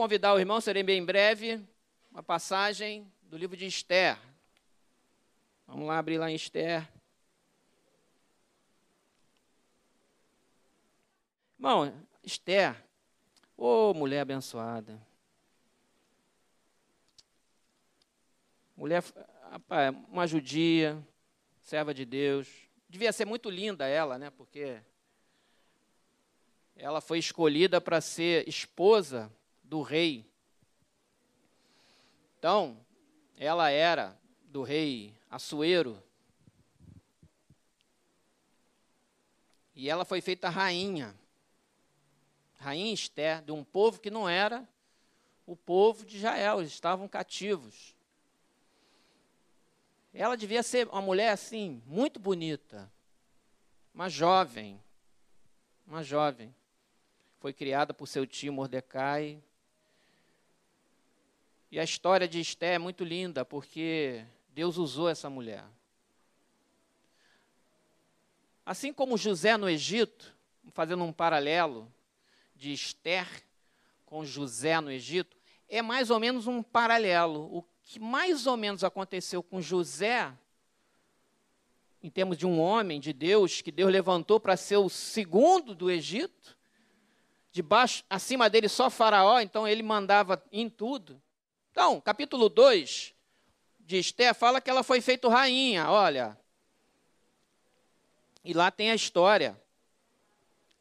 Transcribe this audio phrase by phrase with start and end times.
[0.00, 1.62] convidar o irmão, serei bem breve,
[2.10, 4.18] uma passagem do livro de Esther.
[5.66, 6.90] Vamos lá abrir lá em Esther.
[11.58, 11.92] Irmão,
[12.24, 12.82] Esther,
[13.58, 14.98] ô oh, mulher abençoada.
[18.74, 19.04] Mulher,
[19.50, 20.98] rapaz, uma judia,
[21.60, 22.48] serva de Deus.
[22.88, 24.30] Devia ser muito linda ela, né?
[24.30, 24.80] Porque
[26.74, 29.30] ela foi escolhida para ser esposa
[29.70, 30.28] do rei.
[32.36, 32.76] Então,
[33.36, 36.02] ela era do rei Assuero.
[39.76, 41.14] E ela foi feita rainha.
[42.58, 44.68] Rainha Esther, de um povo que não era
[45.46, 47.94] o povo de Israel, eles estavam cativos.
[50.12, 52.92] Ela devia ser uma mulher assim, muito bonita,
[53.94, 54.82] uma jovem,
[55.86, 56.52] uma jovem.
[57.38, 59.40] Foi criada por seu tio Mordecai.
[61.70, 65.64] E a história de Esté é muito linda, porque Deus usou essa mulher.
[68.66, 70.34] Assim como José no Egito,
[70.72, 71.90] fazendo um paralelo
[72.56, 73.26] de Esther
[74.04, 75.36] com José no Egito,
[75.68, 77.48] é mais ou menos um paralelo.
[77.56, 80.32] O que mais ou menos aconteceu com José,
[82.02, 85.88] em termos de um homem de Deus, que Deus levantou para ser o segundo do
[85.88, 86.58] Egito,
[87.52, 91.20] debaixo, acima dele só Faraó, então ele mandava em tudo.
[91.70, 93.14] Então, capítulo 2
[93.78, 96.38] de Esté fala que ela foi feita rainha, olha.
[98.44, 99.60] E lá tem a história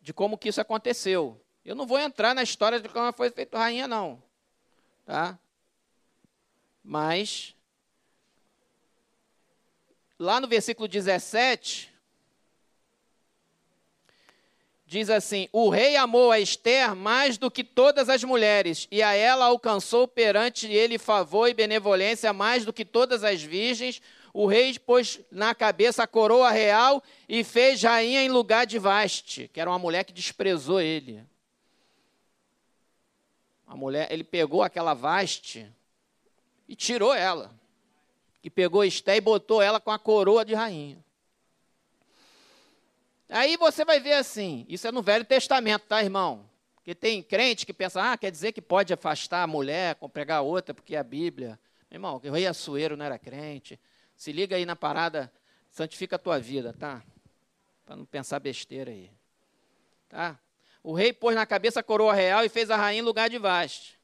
[0.01, 1.43] de como que isso aconteceu.
[1.63, 4.21] Eu não vou entrar na história de como ela foi feita rainha, não.
[5.05, 5.37] Tá?
[6.83, 7.55] Mas,
[10.17, 11.93] lá no versículo 17,
[14.89, 19.13] diz assim: O rei amou a Esther mais do que todas as mulheres, e a
[19.13, 24.01] ela alcançou perante ele favor e benevolência mais do que todas as virgens.
[24.33, 29.47] O rei pôs na cabeça a coroa real e fez rainha em lugar de Vaste,
[29.53, 31.23] que era uma mulher que desprezou ele.
[33.67, 35.71] A mulher, ele pegou aquela Vaste,
[36.67, 37.51] e tirou ela.
[38.43, 40.97] E pegou Esté e botou ela com a coroa de rainha.
[43.29, 46.49] Aí você vai ver assim, isso é no Velho Testamento, tá, irmão?
[46.75, 50.73] Porque tem crente que pensa, ah, quer dizer que pode afastar a mulher, pregar outra,
[50.73, 51.59] porque é a Bíblia.
[51.91, 53.79] Meu irmão, o rei Assuero não era crente.
[54.17, 55.31] Se liga aí na parada,
[55.69, 57.03] santifica a tua vida, tá?
[57.85, 59.11] Para não pensar besteira aí.
[60.07, 60.39] Tá?
[60.81, 63.37] O rei pôs na cabeça a coroa real e fez a rainha em lugar de
[63.37, 63.99] Vaste.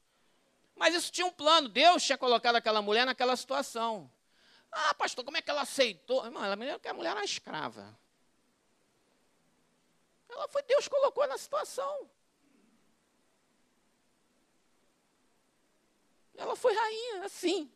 [0.76, 1.68] Mas isso tinha um plano.
[1.68, 4.08] Deus tinha colocado aquela mulher naquela situação.
[4.70, 6.24] Ah, pastor, como é que ela aceitou?
[6.24, 7.98] Irmão, ela me que a mulher era escrava.
[10.28, 12.10] Ela foi, Deus colocou na situação.
[16.36, 17.70] Ela foi rainha, assim.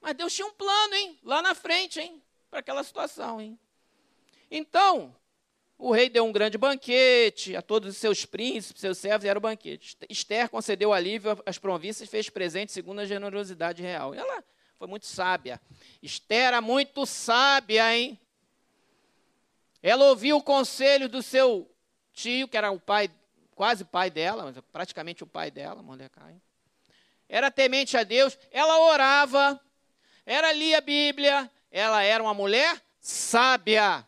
[0.00, 1.18] Mas Deus tinha um plano, hein?
[1.22, 2.22] Lá na frente, hein?
[2.50, 3.58] Para aquela situação, hein?
[4.50, 5.14] Então,
[5.78, 9.38] o rei deu um grande banquete a todos os seus príncipes, seus servos, e era
[9.38, 9.96] o banquete.
[10.08, 14.12] Esther concedeu alívio às províncias e fez presente segundo a generosidade real.
[14.12, 14.42] Ela
[14.76, 15.60] foi muito sábia.
[16.02, 18.18] Esther era muito sábia, hein?
[19.82, 21.70] Ela ouviu o conselho do seu
[22.12, 23.10] tio, que era o pai,
[23.54, 26.40] quase pai dela, praticamente o pai dela, Mordecai.
[27.28, 29.60] Era temente a Deus, ela orava,
[30.26, 34.06] ela lia a Bíblia, ela era uma mulher sábia.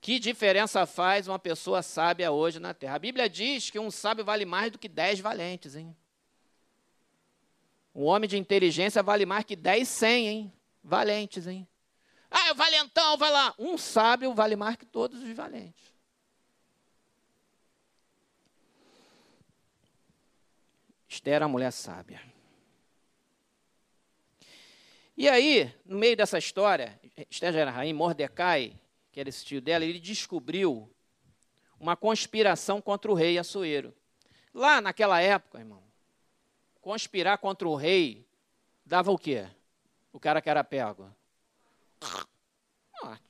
[0.00, 2.96] Que diferença faz uma pessoa sábia hoje na terra?
[2.96, 5.94] A Bíblia diz que um sábio vale mais do que dez valentes, hein?
[7.94, 10.52] Um homem de inteligência vale mais que dez, cem, hein?
[10.82, 11.68] Valentes, hein?
[12.30, 13.54] Ah, o valentão, vai lá.
[13.58, 15.90] Um sábio vale mais que todos os valentes.
[21.08, 22.22] Esther era a mulher sábia.
[25.16, 26.98] E aí, no meio dessa história,
[27.28, 28.80] Esther já era rainha, Mordecai
[29.12, 30.90] que era esse tio dela, ele descobriu
[31.78, 33.94] uma conspiração contra o rei Assuero.
[34.52, 35.82] Lá naquela época, irmão,
[36.80, 38.26] conspirar contra o rei
[38.84, 39.48] dava o quê?
[40.12, 41.14] O cara que era pego.
[43.02, 43.24] Morte.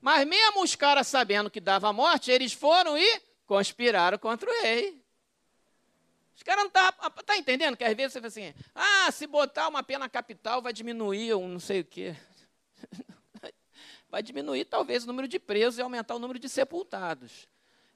[0.00, 5.02] Mas mesmo os caras sabendo que dava morte, eles foram e conspiraram contra o rei.
[6.36, 6.70] Os caras não.
[6.70, 7.76] Tá, tá entendendo?
[7.76, 11.48] Que às vezes você fala assim: ah, se botar uma pena capital vai diminuir um
[11.48, 12.14] não sei o quê
[14.08, 17.48] vai diminuir talvez o número de presos e aumentar o número de sepultados.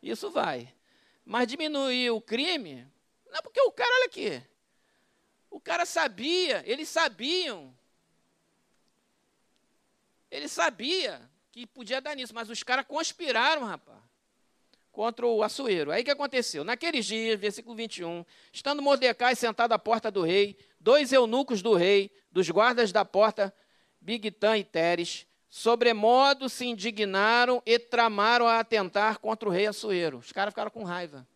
[0.02, 0.72] Isso vai.
[1.24, 2.86] Mas diminuir o crime,
[3.26, 4.42] não é porque o cara, olha aqui,
[5.50, 7.76] o cara sabia, eles sabiam.
[10.30, 13.98] Ele sabia que podia dar nisso, mas os caras conspiraram, rapaz.
[14.92, 15.90] contra o Assuero.
[15.90, 16.64] Aí o que aconteceu?
[16.64, 22.10] Naqueles dias, versículo 21, estando Mordecai sentado à porta do rei, dois eunucos do rei,
[22.30, 23.54] dos guardas da porta,
[24.00, 30.18] Bigtan e Teres, sobremodo se indignaram e tramaram a atentar contra o rei Assuero.
[30.18, 31.26] Os caras ficaram com raiva.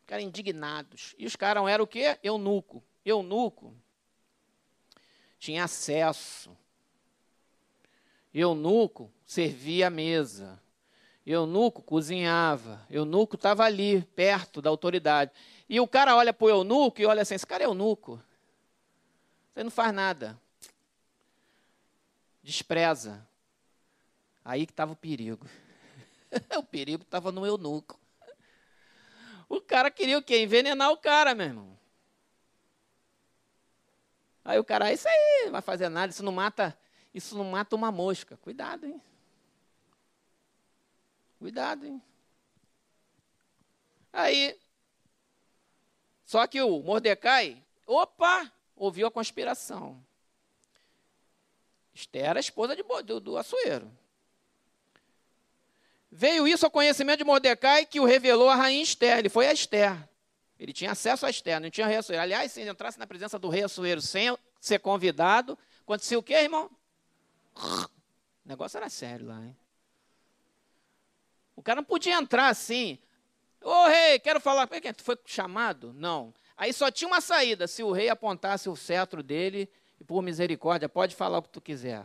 [0.00, 1.14] Ficaram indignados.
[1.18, 2.18] E os caras eram o quê?
[2.22, 2.82] Eunuco.
[3.04, 3.74] Eunuco
[5.38, 6.56] tinha acesso.
[8.32, 10.60] Eunuco servia a mesa.
[11.24, 12.84] Eunuco cozinhava.
[12.90, 15.30] Eunuco estava ali, perto da autoridade.
[15.68, 18.20] E o cara olha para o eunuco e olha assim: esse cara é eunuco.
[19.52, 20.40] Você não faz nada.
[22.42, 23.26] Despreza.
[24.44, 25.46] Aí que estava o perigo.
[26.56, 28.00] o perigo estava no eunuco.
[29.48, 30.42] O cara queria o quê?
[30.42, 31.78] Envenenar o cara, meu irmão.
[34.44, 36.76] Aí o cara, isso aí, não vai fazer nada, isso não mata,
[37.14, 38.36] isso não mata uma mosca.
[38.38, 39.00] Cuidado, hein?
[41.38, 42.02] Cuidado, hein?
[44.12, 44.58] Aí,
[46.24, 50.02] só que o Mordecai, opa, ouviu a conspiração.
[51.94, 53.90] Esther era a esposa de, do, do Açoeiro.
[56.10, 59.18] Veio isso ao conhecimento de Mordecai, que o revelou a rainha Esther.
[59.18, 60.08] Ele foi a Esther.
[60.58, 62.22] Ele tinha acesso à Esther, não tinha rei Assuero.
[62.22, 66.34] Aliás, se ele entrasse na presença do rei Assuero sem ser convidado, acontecia o quê,
[66.34, 66.70] irmão?
[67.54, 67.88] O
[68.44, 69.56] negócio era sério lá, hein?
[71.54, 72.98] O cara não podia entrar assim.
[73.60, 74.66] Ô rei, quero falar.
[74.66, 75.92] Tu foi chamado?
[75.92, 76.34] Não.
[76.56, 77.66] Aí só tinha uma saída.
[77.66, 79.70] Se o rei apontasse o cetro dele,
[80.00, 82.04] e por misericórdia, pode falar o que tu quiser.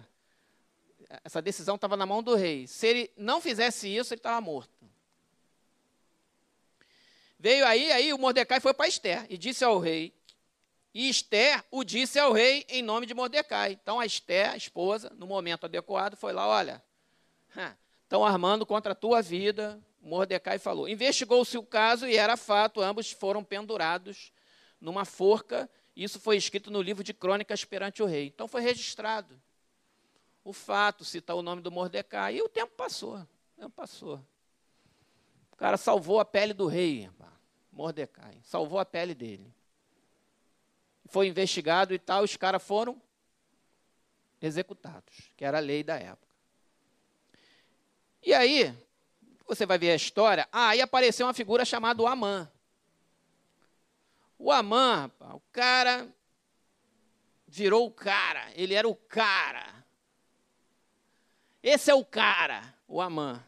[1.24, 2.68] Essa decisão estava na mão do rei.
[2.68, 4.72] Se ele não fizesse isso, ele estava morto.
[7.40, 10.14] Veio aí, aí o Mordecai foi para Esther e disse ao rei.
[10.94, 13.74] E Esther o disse ao rei em nome de Mordecai.
[13.74, 16.84] Então a Esther, a esposa, no momento adequado, foi lá: olha,
[18.04, 19.80] estão armando contra a tua vida.
[20.02, 20.88] Mordecai falou.
[20.88, 24.32] Investigou-se o caso e era fato, ambos foram pendurados
[24.80, 25.70] numa forca.
[25.96, 28.28] Isso foi escrito no livro de crônicas perante o rei.
[28.28, 29.40] Então foi registrado
[30.44, 32.38] o fato, citar o nome do Mordecai.
[32.38, 33.18] E o tempo passou.
[33.18, 34.24] O tempo passou.
[35.52, 37.10] O cara salvou a pele do rei,
[37.72, 38.40] Mordecai.
[38.44, 39.54] Salvou a pele dele.
[41.08, 43.02] Foi investigado e tal, os caras foram
[44.42, 46.28] executados, que era a lei da época.
[48.22, 48.76] E aí,
[49.48, 52.52] você vai ver a história, ah, aí apareceu uma figura chamada Amã.
[54.38, 56.08] O Amã, o cara
[57.48, 59.66] virou o cara, ele era o cara.
[61.64, 63.44] Esse é o cara, o Amã.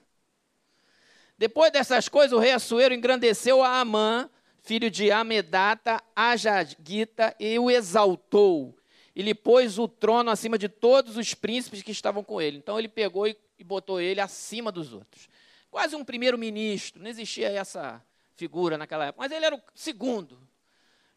[1.37, 4.29] Depois dessas coisas, o rei Assuero engrandeceu a Amã,
[4.69, 8.77] filho de Amedata, a Jagita, e o exaltou.
[9.15, 12.59] E lhe pôs o trono acima de todos os príncipes que estavam com ele.
[12.59, 15.27] Então ele pegou e, e botou ele acima dos outros.
[15.71, 17.01] Quase um primeiro-ministro.
[17.01, 17.99] Não existia essa
[18.35, 19.23] figura naquela época.
[19.23, 20.39] Mas ele era o segundo.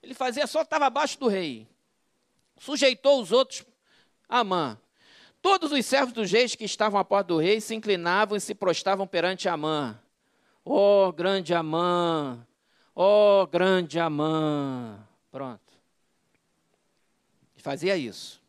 [0.03, 1.69] Ele fazia só estava abaixo do rei.
[2.57, 3.67] Sujeitou os outros
[4.31, 4.81] a Amã.
[5.43, 8.55] Todos os servos dos reis que estavam à porta do rei se inclinavam e se
[8.55, 10.01] prostravam perante Amã.
[10.65, 12.47] Oh, grande Amã,
[12.95, 15.07] ó oh, grande Amã.
[15.31, 15.73] Pronto.
[17.57, 18.43] Fazia isso.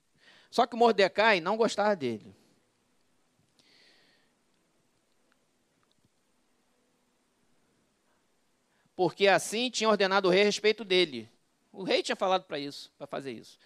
[0.50, 2.36] Só que Mordecai não gostava dele.
[8.96, 11.29] Porque assim tinha ordenado o rei a respeito dele.
[11.72, 13.58] O rei tinha falado para isso, para fazer isso.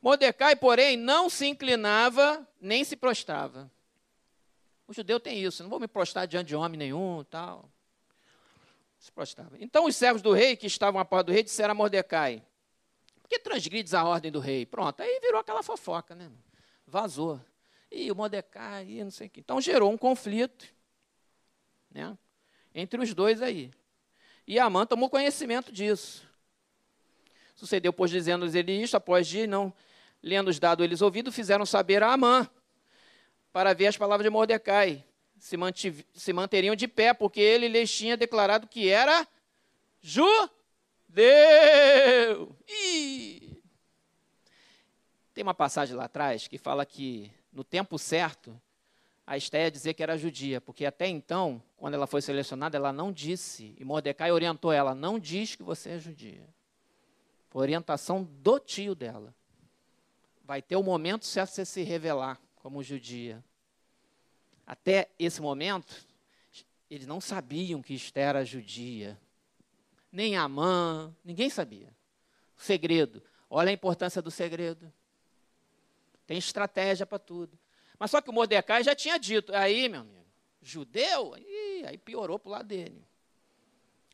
[0.00, 3.70] Mordecai, porém, não se inclinava nem se prostrava.
[4.86, 7.68] O judeu tem isso, não vou me prostrar diante de homem nenhum, tal
[8.98, 9.56] se prostrava.
[9.60, 12.42] Então os servos do rei que estavam à porta do rei disseram a Mordecai:
[13.20, 14.66] Por que transgrides a ordem do rei?
[14.66, 16.30] Pronto, aí virou aquela fofoca, né?
[16.86, 17.40] Vazou.
[17.90, 19.40] E o Mordecai, não sei o quê.
[19.40, 20.66] Então gerou um conflito
[21.90, 22.16] né?
[22.74, 23.70] entre os dois aí.
[24.46, 26.26] E Amã tomou conhecimento disso.
[27.54, 29.72] Sucedeu, pois, dizendo-lhes ele isto, após de não
[30.22, 32.48] lendo-os dado eles ouvido, fizeram saber a Amã,
[33.52, 35.04] para ver as palavras de Mordecai
[35.38, 39.26] se, mantiv, se manteriam de pé, porque ele lhes tinha declarado que era
[40.00, 40.50] judeu.
[42.68, 43.62] Ih!
[45.32, 48.60] Tem uma passagem lá atrás que fala que, no tempo certo,
[49.26, 53.12] a Estéia dizia que era judia, porque até então, quando ela foi selecionada, ela não
[53.12, 56.48] disse, e Mordecai orientou ela, não diz que você é judia.
[57.50, 59.34] Foi orientação do tio dela.
[60.44, 63.44] Vai ter o um momento certo você se revelar como judia.
[64.68, 65.96] Até esse momento,
[66.90, 69.18] eles não sabiam que Esther era judia.
[70.12, 71.88] Nem Amã, ninguém sabia.
[72.54, 73.22] O segredo.
[73.48, 74.92] Olha a importância do segredo.
[76.26, 77.58] Tem estratégia para tudo.
[77.98, 79.54] Mas só que o Mordecai já tinha dito.
[79.54, 80.26] Aí, meu amigo,
[80.60, 81.34] Judeu?
[81.38, 83.02] Ih, aí piorou para o lado dele.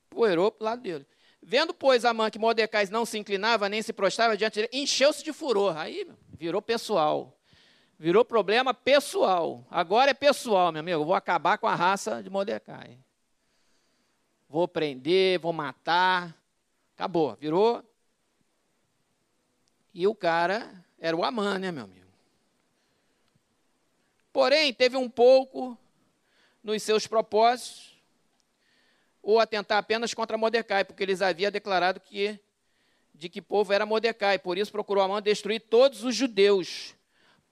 [0.08, 1.04] Piorou para o lado dele.
[1.42, 5.32] Vendo, pois, Amã que Mordecai não se inclinava nem se prostrava diante dele, encheu-se de
[5.32, 5.76] furor.
[5.76, 6.06] Aí
[6.38, 7.36] virou pessoal.
[7.98, 9.64] Virou problema pessoal.
[9.70, 11.04] Agora é pessoal, meu amigo.
[11.04, 12.98] vou acabar com a raça de Mordecai.
[14.48, 16.36] Vou prender, vou matar.
[16.94, 17.36] Acabou.
[17.36, 17.82] Virou.
[19.92, 22.04] E o cara era o Amã, né, meu amigo?
[24.32, 25.78] Porém, teve um pouco
[26.62, 27.94] nos seus propósitos
[29.22, 32.38] ou atentar apenas contra Mordecai, porque eles haviam declarado que
[33.14, 34.38] de que povo era Mordecai.
[34.38, 36.94] Por isso procurou Amã destruir todos os judeus,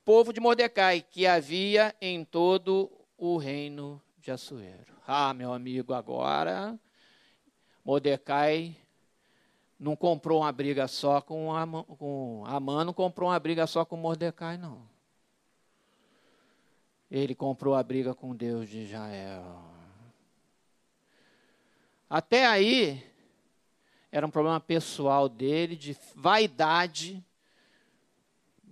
[0.04, 4.92] povo de Mordecai, que havia em todo o reino de Assuero.
[5.06, 6.78] Ah, meu amigo, agora
[7.84, 8.76] Mordecai
[9.78, 13.96] não comprou uma briga só com Amã, com Amã não comprou uma briga só com
[13.96, 14.88] Mordecai, não.
[17.10, 19.62] Ele comprou a briga com Deus de Israel.
[22.08, 23.04] Até aí,
[24.10, 27.24] era um problema pessoal dele, de vaidade,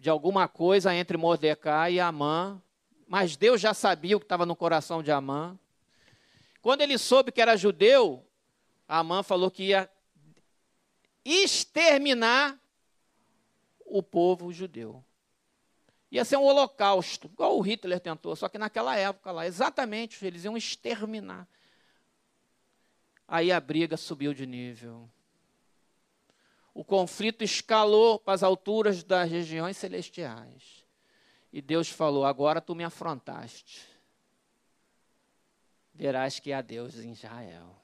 [0.01, 2.61] de alguma coisa entre Mordecai e Amã,
[3.07, 5.59] mas Deus já sabia o que estava no coração de Amã.
[6.63, 8.27] Quando ele soube que era judeu,
[8.89, 9.91] Amã falou que ia
[11.23, 12.59] exterminar
[13.85, 15.05] o povo judeu.
[16.11, 20.45] Ia ser um holocausto, igual o Hitler tentou, só que naquela época lá, exatamente, eles
[20.45, 21.47] iam exterminar.
[23.29, 25.11] Aí a briga subiu de nível.
[26.73, 30.85] O conflito escalou para as alturas das regiões celestiais.
[31.53, 33.89] E Deus falou: Agora tu me afrontaste.
[35.93, 37.77] Verás que há Deus em Israel.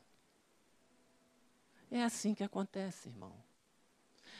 [1.90, 3.34] É assim que acontece, irmão.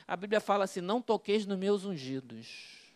[0.06, 2.86] A Bíblia fala assim: Não toqueis nos meus ungidos.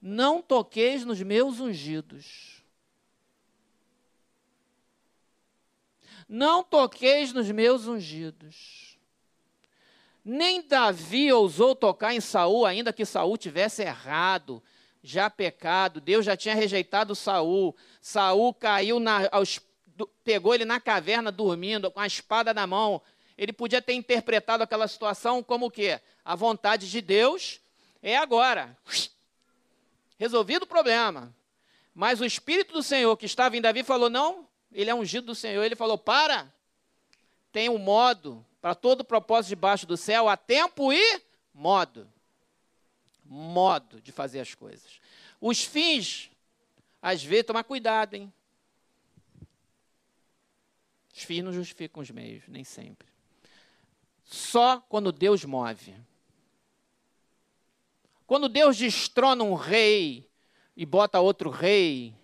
[0.00, 2.62] Não toqueis nos meus ungidos.
[6.28, 8.93] Não toqueis nos meus ungidos.
[10.24, 14.62] Nem Davi ousou tocar em Saul, ainda que Saul tivesse errado,
[15.02, 16.00] já pecado.
[16.00, 17.76] Deus já tinha rejeitado Saul.
[18.00, 19.60] Saul caiu na, aos,
[20.24, 23.02] pegou ele na caverna dormindo, com a espada na mão.
[23.36, 26.00] Ele podia ter interpretado aquela situação como o quê?
[26.24, 27.60] A vontade de Deus
[28.02, 28.76] é agora.
[30.18, 31.34] Resolvido o problema.
[31.94, 35.34] Mas o Espírito do Senhor que estava em Davi falou: não, ele é ungido do
[35.34, 35.62] Senhor.
[35.62, 36.50] Ele falou: para,
[37.52, 42.10] tem um modo para todo propósito debaixo do céu, há tempo e modo.
[43.22, 45.00] Modo de fazer as coisas.
[45.38, 46.30] Os fins,
[47.02, 48.32] às vezes, tomar cuidado, hein?
[51.14, 53.06] Os fins não justificam os meios, nem sempre.
[54.24, 55.94] Só quando Deus move.
[58.26, 60.26] Quando Deus destrona um rei
[60.74, 62.14] e bota outro rei,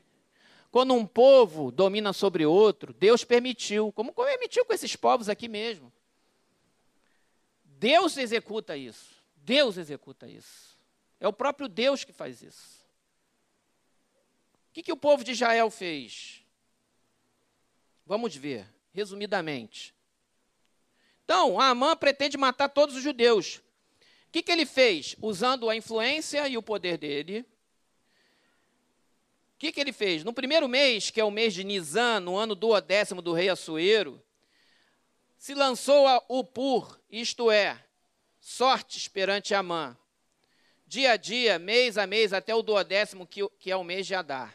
[0.70, 5.92] quando um povo domina sobre outro, Deus permitiu, como permitiu com esses povos aqui mesmo.
[7.80, 9.16] Deus executa isso.
[9.36, 10.78] Deus executa isso.
[11.18, 12.84] É o próprio Deus que faz isso.
[14.68, 16.44] O que, que o povo de Israel fez?
[18.06, 19.94] Vamos ver, resumidamente.
[21.24, 23.56] Então, Amã pretende matar todos os judeus.
[23.56, 25.16] O que, que ele fez?
[25.20, 27.46] Usando a influência e o poder dele,
[29.60, 30.24] que, que ele fez?
[30.24, 34.20] No primeiro mês, que é o mês de Nisan, no ano duodécimo do rei Assuero,
[35.40, 37.82] se lançou a Upur, isto é,
[38.38, 39.96] sortes perante Amã,
[40.86, 44.14] dia a dia, mês a mês, até o duodécimo, que, que é o mês de
[44.14, 44.54] Adar.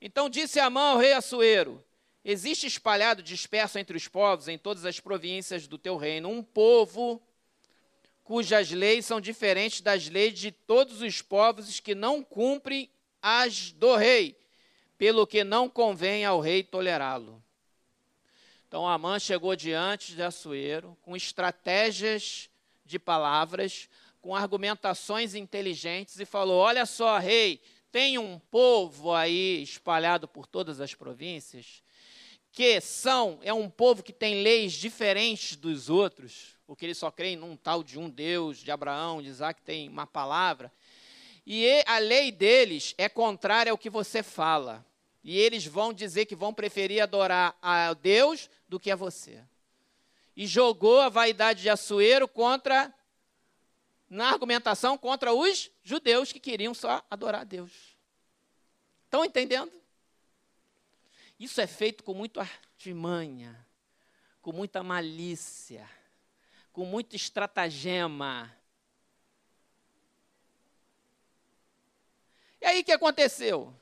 [0.00, 1.80] Então disse Amã ao rei Assuero,
[2.24, 7.22] existe espalhado, disperso entre os povos, em todas as províncias do teu reino, um povo
[8.24, 12.90] cujas leis são diferentes das leis de todos os povos que não cumprem
[13.22, 14.36] as do rei,
[14.98, 17.40] pelo que não convém ao rei tolerá-lo.
[18.72, 22.48] Então Amã chegou diante de Assuero com estratégias
[22.86, 23.86] de palavras,
[24.18, 27.60] com argumentações inteligentes e falou: Olha só, rei,
[27.90, 31.82] tem um povo aí espalhado por todas as províncias
[32.50, 37.36] que são, é um povo que tem leis diferentes dos outros, porque eles só creem
[37.36, 40.72] num tal de um Deus, de Abraão, de Isaac, tem uma palavra.
[41.46, 44.82] E a lei deles é contrária ao que você fala.
[45.22, 49.42] E eles vão dizer que vão preferir adorar a Deus do que a você.
[50.36, 52.92] E jogou a vaidade de Assuero contra,
[54.08, 57.72] na argumentação, contra os judeus que queriam só adorar a Deus.
[59.04, 59.72] Estão entendendo?
[61.38, 63.66] Isso é feito com muita artimanha,
[64.40, 65.88] com muita malícia,
[66.72, 68.50] com muito estratagema
[72.62, 73.74] E aí o que aconteceu?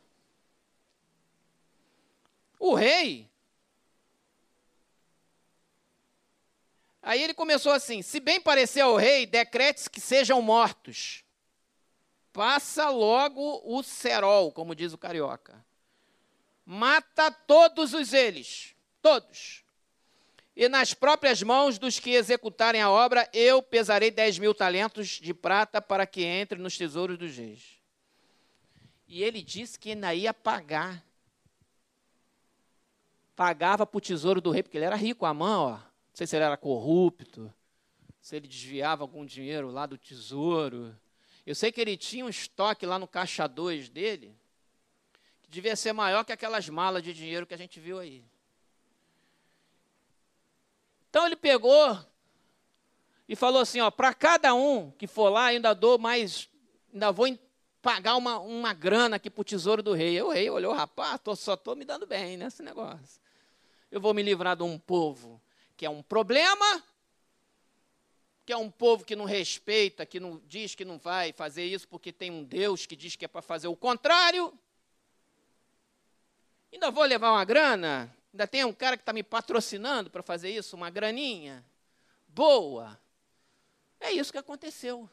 [2.60, 3.28] O rei.
[7.02, 11.24] Aí ele começou assim: se bem parecer ao rei, decrete que sejam mortos.
[12.32, 15.64] Passa logo o cerol, como diz o carioca.
[16.64, 19.64] Mata todos os eles, todos.
[20.54, 25.32] E nas próprias mãos dos que executarem a obra, eu pesarei dez mil talentos de
[25.32, 27.80] prata para que entre nos tesouros dos reis.
[29.08, 31.02] E ele disse que ainda ia pagar.
[33.40, 35.72] Pagava para o tesouro do rei, porque ele era rico, a mão, ó.
[35.72, 35.80] Não
[36.12, 37.50] sei se ele era corrupto,
[38.20, 40.94] se ele desviava algum dinheiro lá do tesouro.
[41.46, 44.36] Eu sei que ele tinha um estoque lá no caixa 2 dele,
[45.40, 48.22] que devia ser maior que aquelas malas de dinheiro que a gente viu aí.
[51.08, 51.98] Então ele pegou
[53.26, 56.46] e falou assim, ó, para cada um que for lá, ainda dou mais,
[56.92, 57.26] ainda vou
[57.80, 60.20] pagar uma, uma grana aqui para o tesouro do rei.
[60.20, 63.18] o rei olhou, rapaz, tô, só estou me dando bem nesse negócio.
[63.90, 65.40] Eu vou me livrar de um povo
[65.76, 66.84] que é um problema,
[68.44, 71.88] que é um povo que não respeita, que não diz que não vai fazer isso
[71.88, 74.52] porque tem um Deus que diz que é para fazer o contrário.
[76.72, 78.14] Ainda vou levar uma grana?
[78.32, 81.64] Ainda tem um cara que está me patrocinando para fazer isso, uma graninha?
[82.28, 83.00] Boa.
[83.98, 85.08] É isso que aconteceu.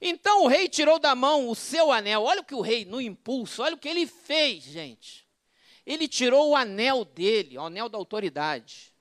[0.00, 2.22] Então o rei tirou da mão o seu anel.
[2.22, 5.23] Olha o que o rei, no impulso, olha o que ele fez, gente.
[5.86, 8.94] Ele tirou o anel dele, o anel da autoridade.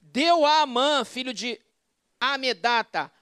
[0.00, 1.60] Deu a Amã, filho de
[2.18, 3.12] Amedata,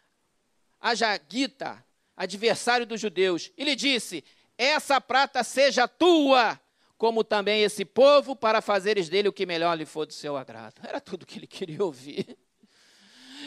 [0.81, 1.85] a Jaguita,
[2.17, 4.25] adversário dos judeus, e lhe disse:
[4.57, 6.61] Essa prata seja tua,
[6.97, 10.81] como também esse povo, para fazeres dele o que melhor lhe for do seu agrado.
[10.83, 12.39] Era tudo o que ele queria ouvir.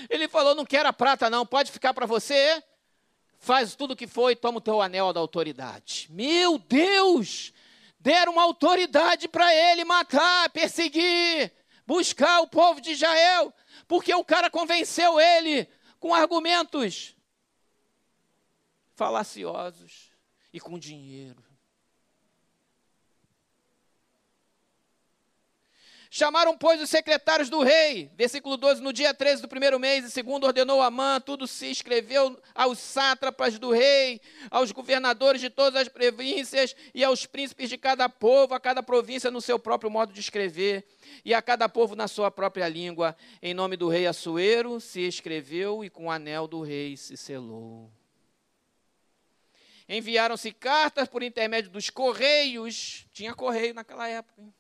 [0.10, 2.62] Ele falou: Não quero a prata, não, pode ficar para você
[3.40, 6.08] faz tudo o que foi toma o teu anel da autoridade.
[6.12, 7.54] Meu Deus!
[8.00, 11.52] Deram autoridade para ele matar, perseguir,
[11.86, 13.54] buscar o povo de Israel,
[13.88, 15.68] porque o cara convenceu ele
[16.00, 17.16] com argumentos
[18.96, 20.12] falaciosos
[20.54, 21.49] e com dinheiro.
[26.20, 28.12] Chamaram, pois, os secretários do rei.
[28.14, 32.38] Versículo 12: No dia 13 do primeiro mês, e segundo ordenou Amã, tudo se escreveu
[32.54, 34.20] aos sátrapas do rei,
[34.52, 39.32] aos governadores de todas as províncias e aos príncipes de cada povo, a cada província
[39.32, 40.86] no seu próprio modo de escrever,
[41.24, 43.16] e a cada povo na sua própria língua.
[43.42, 47.90] Em nome do rei Assuero se escreveu, e com o anel do rei se selou.
[49.88, 54.42] Enviaram-se cartas por intermédio dos correios, tinha correio naquela época.
[54.42, 54.54] Hein?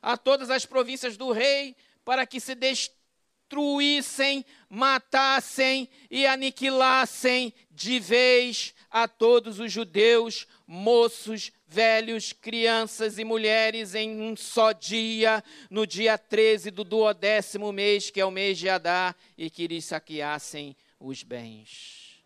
[0.00, 8.74] A todas as províncias do rei, para que se destruíssem, matassem e aniquilassem de vez
[8.90, 16.16] a todos os judeus, moços, velhos, crianças e mulheres em um só dia, no dia
[16.16, 21.22] 13 do duodécimo mês, que é o mês de Adá, e que lhes saqueassem os
[21.22, 22.22] bens.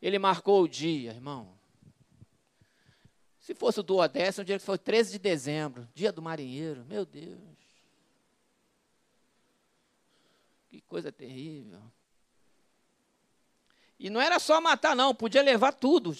[0.00, 1.63] Ele marcou o dia, irmão.
[3.44, 7.04] Se fosse o duodécimo, o dia que foi 13 de dezembro, dia do marinheiro, meu
[7.04, 7.38] Deus.
[10.70, 11.78] Que coisa terrível.
[13.98, 16.16] E não era só matar, não, podia levar tudo.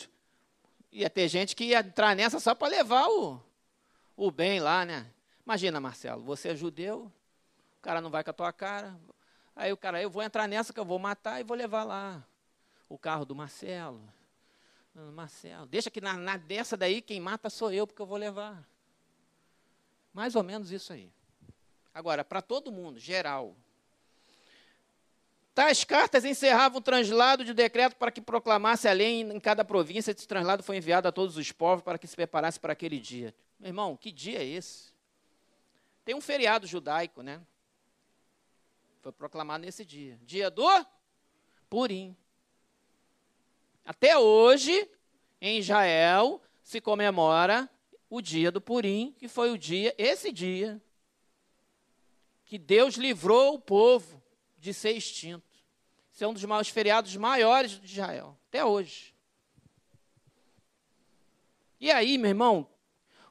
[0.92, 3.42] Ia ter gente que ia entrar nessa só para levar o,
[4.14, 5.10] o bem lá, né?
[5.46, 7.10] Imagina, Marcelo, você é judeu,
[7.78, 8.94] o cara não vai com a tua cara.
[9.56, 12.22] Aí o cara, eu vou entrar nessa que eu vou matar e vou levar lá
[12.86, 14.12] o carro do Marcelo
[14.94, 18.64] Marcelo, deixa que na, na dessa daí quem mata sou eu, porque eu vou levar.
[20.12, 21.10] Mais ou menos isso aí.
[21.92, 23.56] Agora, para todo mundo, geral.
[25.52, 30.10] Tais cartas encerravam o translado de decreto para que proclamasse a lei em cada província.
[30.10, 33.34] Esse translado foi enviado a todos os povos para que se preparasse para aquele dia.
[33.58, 34.92] Meu irmão, que dia é esse?
[36.04, 37.40] Tem um feriado judaico, né?
[39.00, 40.18] Foi proclamado nesse dia.
[40.22, 40.66] Dia do
[41.68, 42.16] Purim.
[43.84, 44.88] Até hoje,
[45.40, 47.68] em Israel, se comemora
[48.08, 50.80] o dia do Purim, que foi o dia, esse dia,
[52.44, 54.22] que Deus livrou o povo
[54.56, 55.62] de ser extinto.
[56.12, 59.14] Esse é um dos maiores feriados maiores de Israel, até hoje.
[61.80, 62.66] E aí, meu irmão,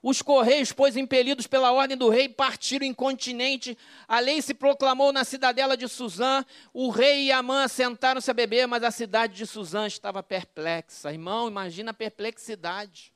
[0.04, 3.78] os correios, pois impelidos pela ordem do rei, partiram incontinente.
[4.06, 6.46] A lei se proclamou na cidadela de Suzã.
[6.74, 11.10] O rei e Amã sentaram-se a beber, mas a cidade de Suzã estava perplexa.
[11.10, 13.14] Irmão, imagina a perplexidade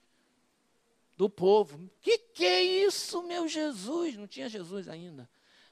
[1.18, 1.92] do povo.
[2.00, 4.16] Que que é isso, meu Jesus?
[4.16, 5.30] Não tinha Jesus ainda.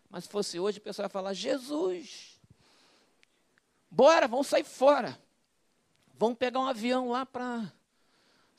[0.10, 2.38] Mas se fosse hoje, o pessoal ia falar: Jesus,
[3.90, 5.18] bora, vamos sair fora.
[6.14, 7.72] Vamos pegar um avião lá para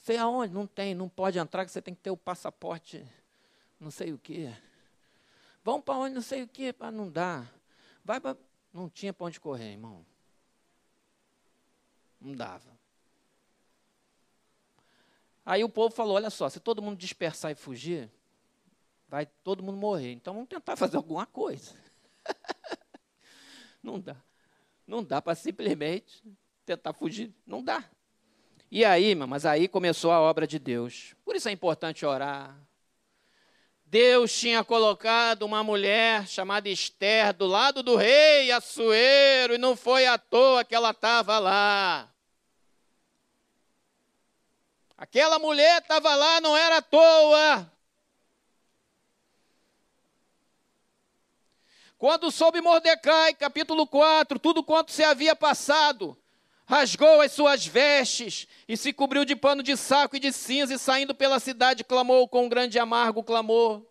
[0.07, 0.55] Sei aonde?
[0.55, 3.05] Não tem, não pode entrar, que você tem que ter o passaporte,
[3.81, 4.55] não sei o quê.
[5.65, 7.53] Vão para onde, não sei o quê, para não dar.
[8.05, 8.37] Vai para.
[8.73, 10.07] Não tinha para onde correr, irmão.
[12.21, 12.71] Não dava.
[15.45, 18.09] Aí o povo falou: olha só, se todo mundo dispersar e fugir,
[19.09, 20.13] vai todo mundo morrer.
[20.13, 21.75] Então vamos tentar fazer alguma coisa.
[23.83, 24.17] não dá.
[24.87, 26.23] Não dá para simplesmente
[26.65, 27.35] tentar fugir.
[27.45, 27.91] Não dá.
[28.71, 31.15] E aí, mas aí começou a obra de Deus.
[31.25, 32.57] Por isso é importante orar.
[33.85, 40.07] Deus tinha colocado uma mulher chamada Esther do lado do rei Assuero, e não foi
[40.07, 42.13] à toa que ela estava lá.
[44.99, 47.71] Aquela mulher estava lá, não era à toa.
[51.97, 56.19] Quando soube Mordecai, capítulo 4, tudo quanto se havia passado,
[56.67, 60.79] rasgou as suas vestes e se cobriu de pano de saco e de cinza, e
[60.79, 63.87] saindo pela cidade, clamou com um grande amargo clamor.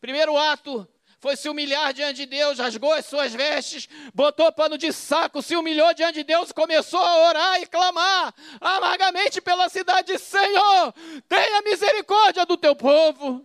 [0.00, 0.86] Primeiro ato
[1.20, 5.56] foi se humilhar diante de Deus, rasgou as suas vestes, botou pano de saco, se
[5.56, 10.94] humilhou diante de Deus, começou a orar e clamar amargamente pela cidade: Senhor,
[11.28, 13.44] tenha misericórdia do teu povo.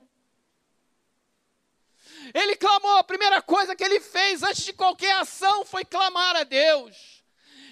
[2.34, 6.44] Ele clamou, a primeira coisa que ele fez antes de qualquer ação foi clamar a
[6.44, 7.13] Deus.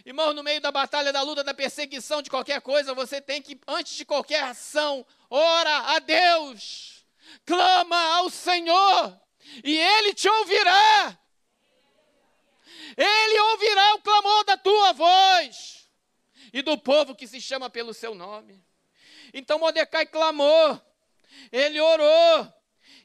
[0.06, 3.60] Irmão, no meio da batalha, da luta, da perseguição, de qualquer coisa, você tem que,
[3.68, 7.06] antes de qualquer ação, ora a Deus,
[7.46, 9.20] clama ao Senhor,
[9.64, 11.18] e Ele te ouvirá.
[12.98, 15.90] Ele ouvirá o clamor da tua voz
[16.52, 18.64] e do povo que se chama pelo seu nome.
[19.34, 20.82] Então Mordecai clamou,
[21.52, 22.54] ele orou,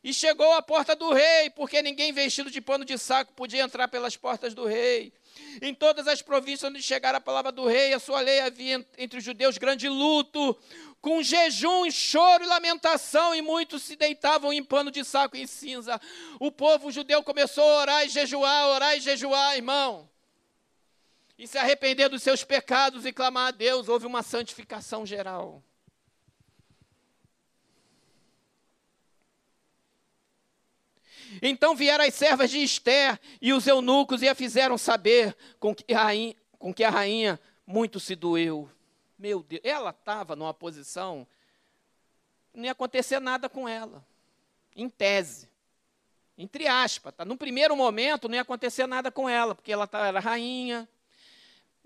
[0.03, 3.89] e chegou à porta do rei, porque ninguém vestido de pano de saco podia entrar
[3.89, 5.13] pelas portas do rei.
[5.61, 9.19] Em todas as províncias onde chegara a palavra do rei, a sua lei havia entre
[9.19, 10.57] os judeus grande luto,
[11.01, 15.47] com jejum, choro e lamentação, e muitos se deitavam em pano de saco e em
[15.47, 16.01] cinza.
[16.41, 20.09] O povo judeu começou a orar e jejuar, orar e jejuar, irmão.
[21.39, 25.63] E se arrepender dos seus pecados e clamar a Deus, houve uma santificação geral.
[31.43, 35.93] Então vieram as servas de Esther e os eunucos e a fizeram saber com que
[35.95, 38.71] a rainha, com que a rainha muito se doeu.
[39.19, 41.27] Meu Deus, ela estava numa posição,
[42.55, 44.05] não ia acontecer nada com ela,
[44.75, 45.49] em tese.
[46.39, 47.25] Entre aspas, tá?
[47.25, 50.87] no primeiro momento não ia acontecer nada com ela, porque ela era rainha,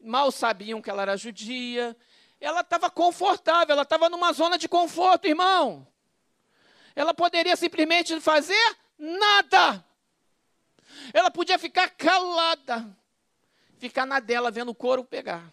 [0.02, 1.96] mal sabiam que ela era judia,
[2.40, 5.86] ela estava confortável, ela estava numa zona de conforto, irmão.
[6.96, 9.82] Ela poderia simplesmente fazer Nada.
[11.14, 12.94] Ela podia ficar calada,
[13.78, 15.50] ficar na dela vendo o couro pegar.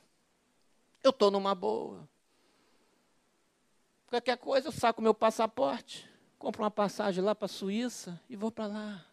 [1.01, 2.07] Eu estou numa boa.
[4.07, 8.51] Qualquer coisa, eu saco meu passaporte, compro uma passagem lá para a Suíça e vou
[8.51, 9.05] para lá.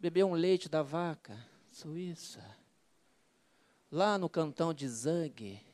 [0.00, 1.38] Beber um leite da vaca,
[1.70, 2.44] Suíça.
[3.92, 5.64] Lá no cantão de Zang,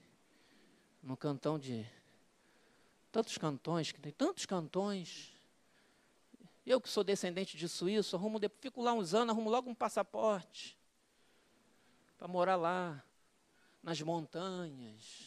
[1.02, 1.86] no cantão de.
[3.10, 5.31] Tantos cantões, que tem tantos cantões.
[6.64, 10.78] Eu que sou descendente de suíço, arrumo, fico lá uns anos, arrumo logo um passaporte
[12.16, 13.02] para morar lá,
[13.82, 15.26] nas montanhas.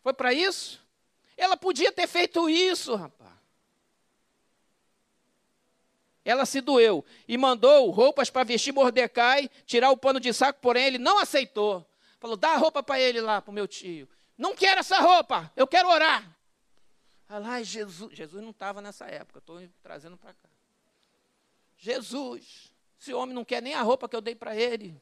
[0.00, 0.80] Foi para isso?
[1.36, 3.36] Ela podia ter feito isso, rapaz.
[6.24, 10.86] Ela se doeu e mandou roupas para vestir Mordecai, tirar o pano de saco, porém
[10.86, 11.86] ele não aceitou.
[12.18, 14.08] Falou: dá a roupa para ele lá, para o meu tio.
[14.36, 16.37] Não quero essa roupa, eu quero orar.
[17.28, 18.16] Ah lá, Jesus.
[18.16, 20.48] Jesus não estava nessa época, estou trazendo para cá.
[21.76, 22.72] Jesus.
[23.00, 25.00] Esse homem não quer nem a roupa que eu dei para ele.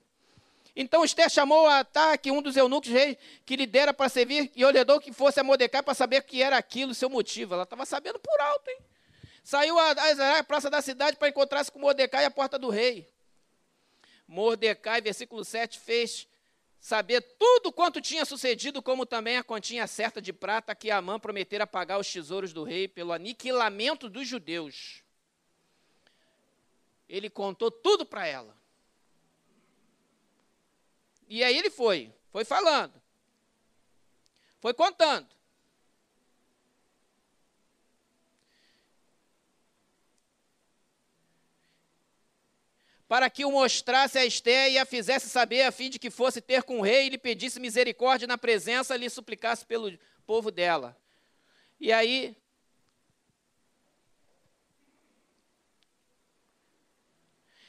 [0.75, 4.63] Então Esther chamou a Ataque, um dos eunucos rei, que lhe dera para servir, e
[4.63, 7.55] olhou que fosse a Mordecai para saber o que era aquilo, seu motivo.
[7.55, 8.79] Ela estava sabendo por alto, hein?
[9.43, 13.09] Saiu a, a, a praça da cidade para encontrar-se com Mordecai à porta do rei.
[14.29, 16.29] Mordecai, versículo 7, fez
[16.81, 21.67] saber tudo quanto tinha sucedido, como também a continha certa de prata que Amã prometera
[21.67, 25.03] pagar os tesouros do rei pelo aniquilamento dos judeus.
[27.09, 28.57] Ele contou tudo para ela.
[31.29, 32.95] E aí ele foi, foi falando,
[34.61, 35.36] foi contando.
[43.09, 46.41] Para que o mostrasse a Esté e a fizesse saber, a fim de que fosse
[46.41, 50.51] ter com o rei e lhe pedisse misericórdia na presença e lhe suplicasse pelo povo
[50.51, 50.97] dela.
[51.79, 52.37] E aí.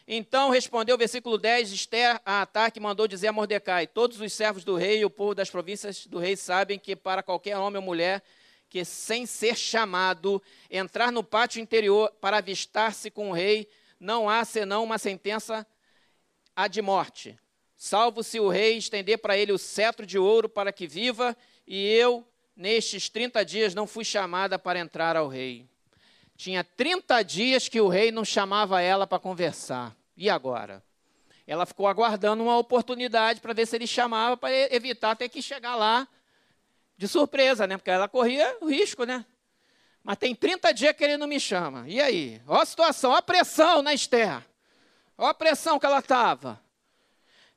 [0.07, 4.75] Então respondeu, versículo 10, Esther a ataque mandou dizer a Mordecai: Todos os servos do
[4.75, 8.23] rei e o povo das províncias do rei sabem que para qualquer homem ou mulher
[8.69, 13.67] que, sem ser chamado, entrar no pátio interior para avistar-se com o rei,
[13.99, 15.65] não há senão uma sentença
[16.55, 17.37] a de morte,
[17.75, 21.85] salvo se o rei estender para ele o cetro de ouro para que viva, e
[21.87, 25.67] eu, nestes 30 dias, não fui chamada para entrar ao rei.
[26.35, 29.95] Tinha 30 dias que o rei não chamava ela para conversar.
[30.15, 30.83] E agora?
[31.45, 35.75] Ela ficou aguardando uma oportunidade para ver se ele chamava, para evitar ter que chegar
[35.75, 36.07] lá
[36.97, 37.77] de surpresa, né?
[37.77, 39.25] Porque ela corria o risco, né?
[40.07, 41.83] Mas tem 30 dias que ele não me chama.
[41.85, 42.41] E aí?
[42.47, 44.41] Olha a situação, olha a pressão na Esther.
[45.17, 46.61] Olha a pressão que ela estava.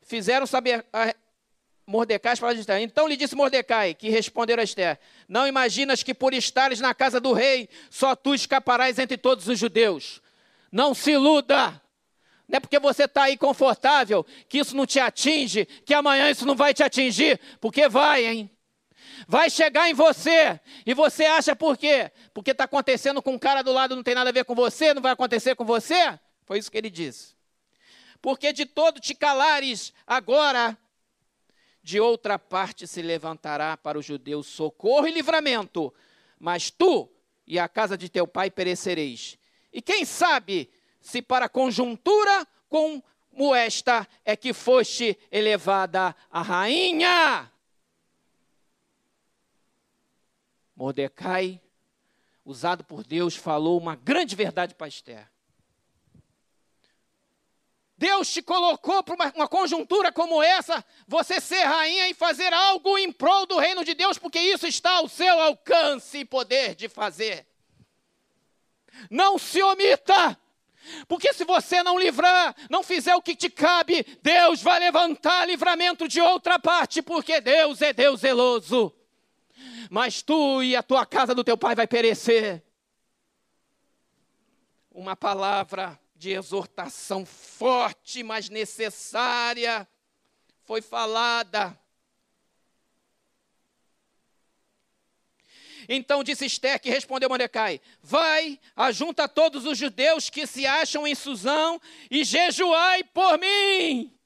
[0.03, 1.15] Fizeram saber a
[1.87, 2.81] Mordecai para Esther.
[2.81, 7.21] Então lhe disse Mordecai, que responderam a Esther: Não imaginas que por estares na casa
[7.21, 10.21] do rei, só tu escaparás entre todos os judeus.
[10.73, 11.81] Não se iluda.
[12.49, 16.45] Não é porque você está aí confortável que isso não te atinge, que amanhã isso
[16.45, 18.51] não vai te atingir, porque vai, hein?
[19.27, 20.61] Vai chegar em você.
[20.85, 22.11] E você acha por quê?
[22.33, 24.95] Porque está acontecendo com um cara do lado, não tem nada a ver com você,
[24.95, 26.19] não vai acontecer com você?
[26.45, 27.35] Foi isso que ele disse.
[28.21, 30.77] Porque de todo te calares agora,
[31.83, 35.93] de outra parte se levantará para os judeus socorro e livramento,
[36.39, 37.11] mas tu
[37.47, 39.39] e a casa de teu pai perecereis.
[39.73, 47.51] E quem sabe se para conjuntura como esta é que foste elevada a rainha?
[50.81, 51.61] Mordecai,
[52.43, 55.31] usado por Deus, falou uma grande verdade para Esther.
[57.99, 62.97] Deus te colocou para uma, uma, conjuntura como essa, você ser rainha e fazer algo
[62.97, 66.89] em prol do reino de Deus, porque isso está ao seu alcance e poder de
[66.89, 67.47] fazer.
[69.11, 70.35] Não se omita,
[71.07, 76.09] porque se você não livrar, não fizer o que te cabe, Deus vai levantar livramento
[76.09, 78.97] de outra parte, porque Deus é Deus zeloso
[79.91, 82.63] mas tu e a tua casa do teu pai vai perecer.
[84.89, 89.89] Uma palavra de exortação forte, mas necessária,
[90.63, 91.77] foi falada.
[95.89, 101.17] Então disse Esther, que respondeu Mordecai: Vai, ajunta todos os judeus que se acham em
[101.17, 104.17] Suzão e jejuai por mim.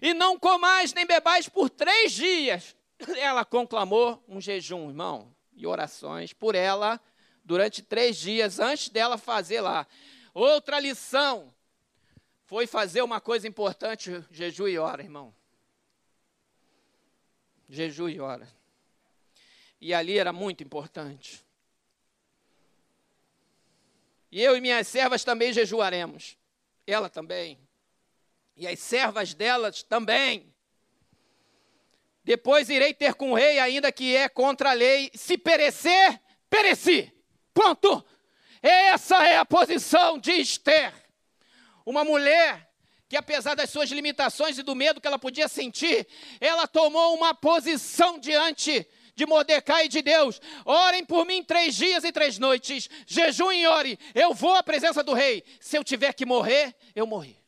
[0.00, 2.75] E não comais nem bebais por três dias,
[3.18, 7.00] ela conclamou um jejum, irmão, e orações por ela
[7.44, 9.86] durante três dias antes dela fazer lá.
[10.34, 11.54] Outra lição
[12.44, 15.34] foi fazer uma coisa importante: jejum e ora, irmão.
[17.68, 18.48] Jejum e ora.
[19.80, 21.44] E ali era muito importante.
[24.30, 26.36] E eu e minhas servas também jejuaremos.
[26.86, 27.58] Ela também.
[28.56, 30.52] E as servas delas também.
[32.26, 35.12] Depois irei ter com o rei, ainda que é contra a lei.
[35.14, 37.12] Se perecer, pereci.
[37.54, 38.04] Ponto.
[38.60, 40.92] Essa é a posição de Esther.
[41.86, 42.68] Uma mulher
[43.08, 46.04] que, apesar das suas limitações e do medo que ela podia sentir,
[46.40, 48.84] ela tomou uma posição diante
[49.14, 50.40] de Mordecai e de Deus.
[50.64, 52.90] Orem por mim três dias e três noites.
[53.06, 53.96] Jejum e ore.
[54.12, 55.44] Eu vou à presença do rei.
[55.60, 57.38] Se eu tiver que morrer, eu morri.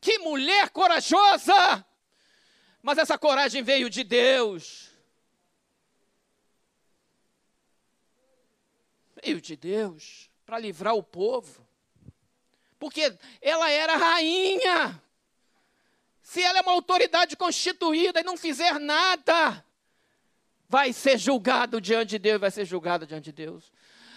[0.00, 1.86] Que mulher corajosa!
[2.88, 4.88] Mas essa coragem veio de Deus.
[9.22, 11.68] Veio de Deus para livrar o povo.
[12.78, 15.02] Porque ela era rainha.
[16.22, 19.62] Se ela é uma autoridade constituída e não fizer nada,
[20.66, 23.70] vai ser julgado diante de Deus, vai ser julgado diante de Deus.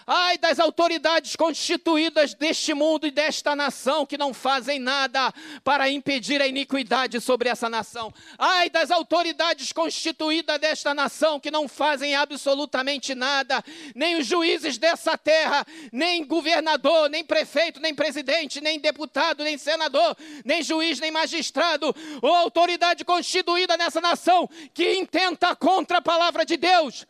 [0.06, 5.34] Ai das autoridades constituídas deste mundo e desta nação que não fazem nada
[5.64, 8.14] para impedir a iniquidade sobre essa nação.
[8.38, 13.64] Ai das autoridades constituídas desta nação que não fazem absolutamente nada,
[13.96, 20.16] nem os juízes dessa terra, nem governador, nem prefeito, nem presidente, nem deputado, nem senador,
[20.44, 26.58] nem juiz, nem magistrado, ou autoridade constituída nessa nação que intenta contra a palavra de
[26.58, 27.06] Deus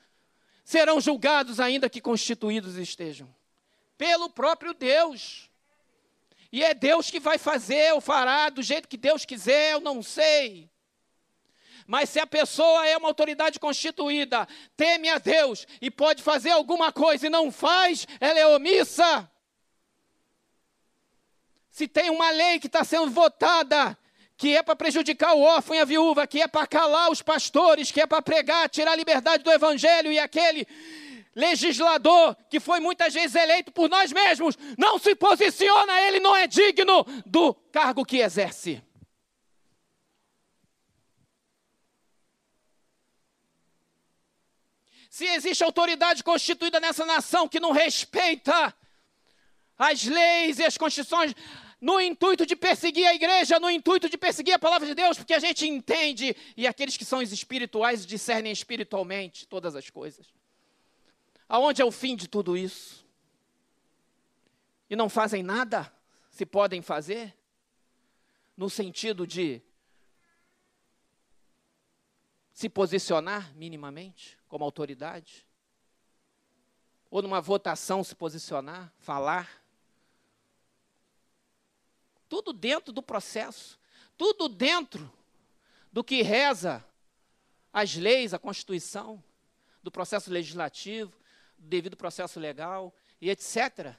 [0.64, 3.34] serão julgados, ainda que constituídos estejam,
[3.98, 5.50] pelo próprio Deus.
[6.52, 10.04] E é Deus que vai fazer ou fará do jeito que Deus quiser, eu não
[10.04, 10.70] sei.
[11.88, 14.48] Mas se a pessoa é uma autoridade constituída,
[14.78, 19.30] teme a Deus e pode fazer alguma coisa e não faz, ela é omissa.
[21.70, 23.98] Se tem uma lei que está sendo votada
[24.42, 27.92] que é para prejudicar o órfão e a viúva, que é para calar os pastores,
[27.92, 30.68] que é para pregar, tirar a liberdade do evangelho, e aquele
[31.36, 36.48] legislador que foi muitas vezes eleito por nós mesmos, não se posiciona, ele não é
[36.48, 38.82] digno do cargo que exerce.
[45.08, 48.74] Se existe autoridade constituída nessa nação que não respeita
[49.78, 51.36] as leis e as constituições,
[51.82, 55.34] no intuito de perseguir a igreja, no intuito de perseguir a palavra de Deus, porque
[55.34, 60.28] a gente entende, e aqueles que são espirituais discernem espiritualmente todas as coisas.
[61.50, 63.04] Aonde é o fim de tudo isso?
[64.88, 65.92] E não fazem nada,
[66.30, 67.36] se podem fazer,
[68.56, 69.60] no sentido de
[72.54, 75.48] se posicionar minimamente como autoridade?
[77.10, 79.61] Ou numa votação se posicionar, falar?
[82.32, 83.78] Tudo dentro do processo,
[84.18, 85.12] tudo dentro
[85.92, 86.82] do que reza
[87.74, 89.22] as leis, a Constituição,
[89.84, 91.12] do processo legislativo,
[91.58, 93.94] do devido processo legal e etc.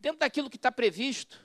[0.00, 1.40] Dentro daquilo que está previsto.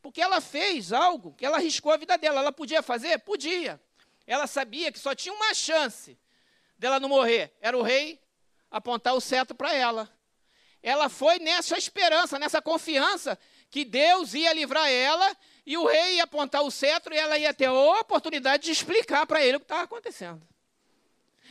[0.00, 2.38] Porque ela fez algo que ela arriscou a vida dela.
[2.38, 3.18] Ela podia fazer?
[3.18, 3.82] Podia.
[4.24, 6.16] Ela sabia que só tinha uma chance
[6.78, 7.52] dela não morrer.
[7.60, 8.22] Era o rei
[8.70, 10.08] apontar o cetro para ela.
[10.80, 13.36] Ela foi nessa esperança, nessa confiança
[13.72, 17.54] que Deus ia livrar ela e o rei ia apontar o cetro e ela ia
[17.54, 20.46] ter a oportunidade de explicar para ele o que estava acontecendo.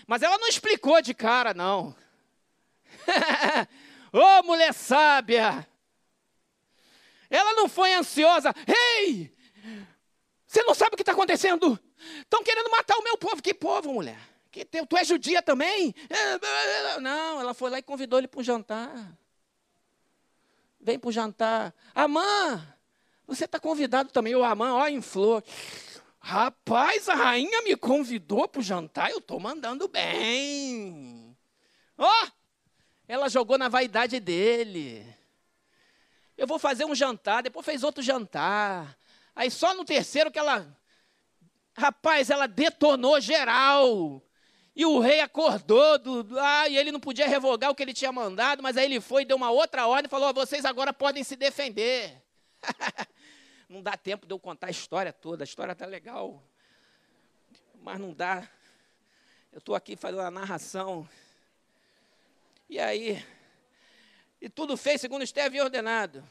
[0.05, 1.95] Mas ela não explicou de cara, não.
[4.13, 5.67] Ô oh, mulher sábia!
[7.27, 8.53] Ela não foi ansiosa.
[8.67, 9.35] Ei!
[10.45, 11.79] Você não sabe o que está acontecendo?
[12.19, 13.41] Estão querendo matar o meu povo.
[13.41, 14.19] Que povo, mulher?
[14.51, 15.95] Que teu, tu é judia também?
[17.01, 19.17] Não, ela foi lá e convidou ele para um jantar
[20.81, 21.73] vem para o jantar.
[21.93, 22.61] Amã,
[23.27, 24.35] você está convidado também.
[24.35, 25.43] O Amã, ó, em flor.
[26.19, 31.35] Rapaz, a rainha me convidou para o jantar, eu estou mandando bem.
[31.97, 32.31] Ó, oh,
[33.07, 35.05] ela jogou na vaidade dele.
[36.37, 38.97] Eu vou fazer um jantar, depois fez outro jantar.
[39.35, 40.67] Aí só no terceiro que ela.
[41.75, 44.21] Rapaz, ela detonou geral.
[44.75, 48.11] E o rei acordou, do, ah, e ele não podia revogar o que ele tinha
[48.11, 51.23] mandado, mas aí ele foi, deu uma outra ordem e falou: oh, vocês agora podem
[51.23, 52.21] se defender.
[53.67, 56.41] não dá tempo de eu contar a história toda, a história está legal,
[57.81, 58.47] mas não dá.
[59.51, 61.07] Eu estou aqui fazendo a narração.
[62.69, 63.21] E aí,
[64.39, 66.23] e tudo fez segundo havia ordenado.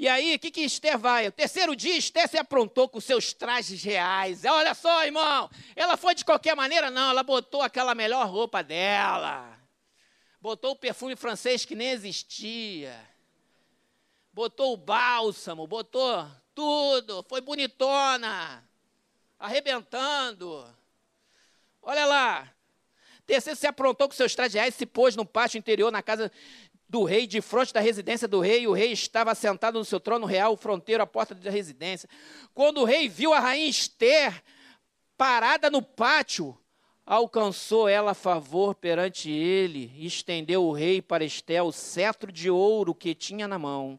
[0.00, 1.28] E aí, o que, que Esther vai?
[1.28, 4.46] O terceiro dia, Esther se aprontou com seus trajes reais.
[4.46, 6.90] Olha só, irmão, ela foi de qualquer maneira?
[6.90, 9.60] Não, ela botou aquela melhor roupa dela.
[10.40, 12.98] Botou o perfume francês que nem existia.
[14.32, 17.22] Botou o bálsamo, botou tudo.
[17.28, 18.66] Foi bonitona.
[19.38, 20.66] Arrebentando.
[21.82, 22.50] Olha lá.
[23.26, 26.32] Terceiro se aprontou com seus trajes reais, se pôs no pátio interior, na casa
[26.90, 30.00] do rei, de frente da residência do rei, e o rei estava sentado no seu
[30.00, 32.08] trono real, fronteiro à porta da residência.
[32.52, 34.42] Quando o rei viu a rainha Esther
[35.16, 36.58] parada no pátio,
[37.06, 42.92] alcançou ela favor perante ele, e estendeu o rei para Esther o cetro de ouro
[42.92, 43.98] que tinha na mão.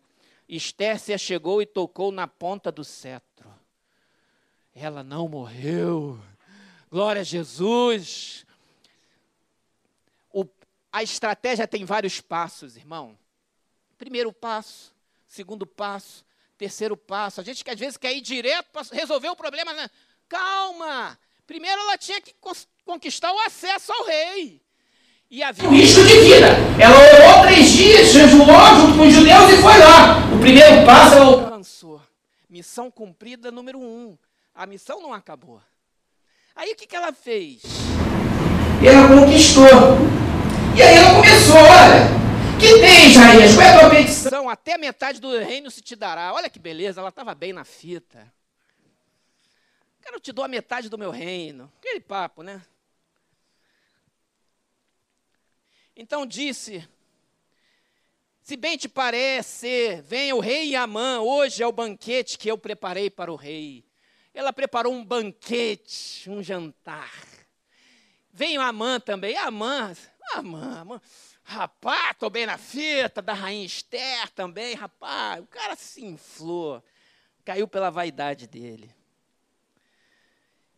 [0.49, 3.49] Esther se achegou e tocou na ponta do cetro.
[4.75, 6.19] Ela não morreu.
[6.89, 8.45] Glória a Jesus.
[10.91, 13.17] A estratégia tem vários passos, irmão.
[13.97, 14.93] Primeiro passo,
[15.27, 16.25] segundo passo,
[16.57, 17.39] terceiro passo.
[17.39, 19.73] A gente que às vezes quer ir direto para resolver o problema.
[19.73, 19.89] Né?
[20.27, 21.17] Calma!
[21.47, 22.35] Primeiro ela tinha que
[22.83, 24.61] conquistar o acesso ao rei.
[25.29, 26.47] E havia um risco de vida.
[26.77, 30.17] Ela orou três dias, jejuou junto com os judeus e foi lá.
[30.35, 32.01] O primeiro passo ela alcançou.
[32.49, 34.17] Missão cumprida número um.
[34.53, 35.61] A missão não acabou.
[36.53, 37.61] Aí o que, que ela fez?
[38.85, 39.63] Ela conquistou
[41.91, 43.55] olha, que tem, Isaías?
[43.55, 44.49] Qual é a tua petição?
[44.49, 46.33] Até metade do reino se te dará.
[46.33, 48.31] Olha que beleza, ela estava bem na fita.
[50.01, 51.71] Quero te dar a metade do meu reino.
[51.79, 52.61] Aquele papo, né?
[55.95, 56.87] Então disse:
[58.41, 63.09] Se bem te parecer, venha o rei Amã, hoje é o banquete que eu preparei
[63.09, 63.85] para o rei.
[64.33, 67.11] Ela preparou um banquete, um jantar.
[68.31, 69.35] Veio Amã também.
[69.37, 69.93] Amã,
[70.33, 71.01] ah, mano,
[71.51, 75.43] rapaz, tô bem na fita, da rainha Esther também, rapaz.
[75.43, 76.81] O cara se inflou,
[77.43, 78.93] caiu pela vaidade dele.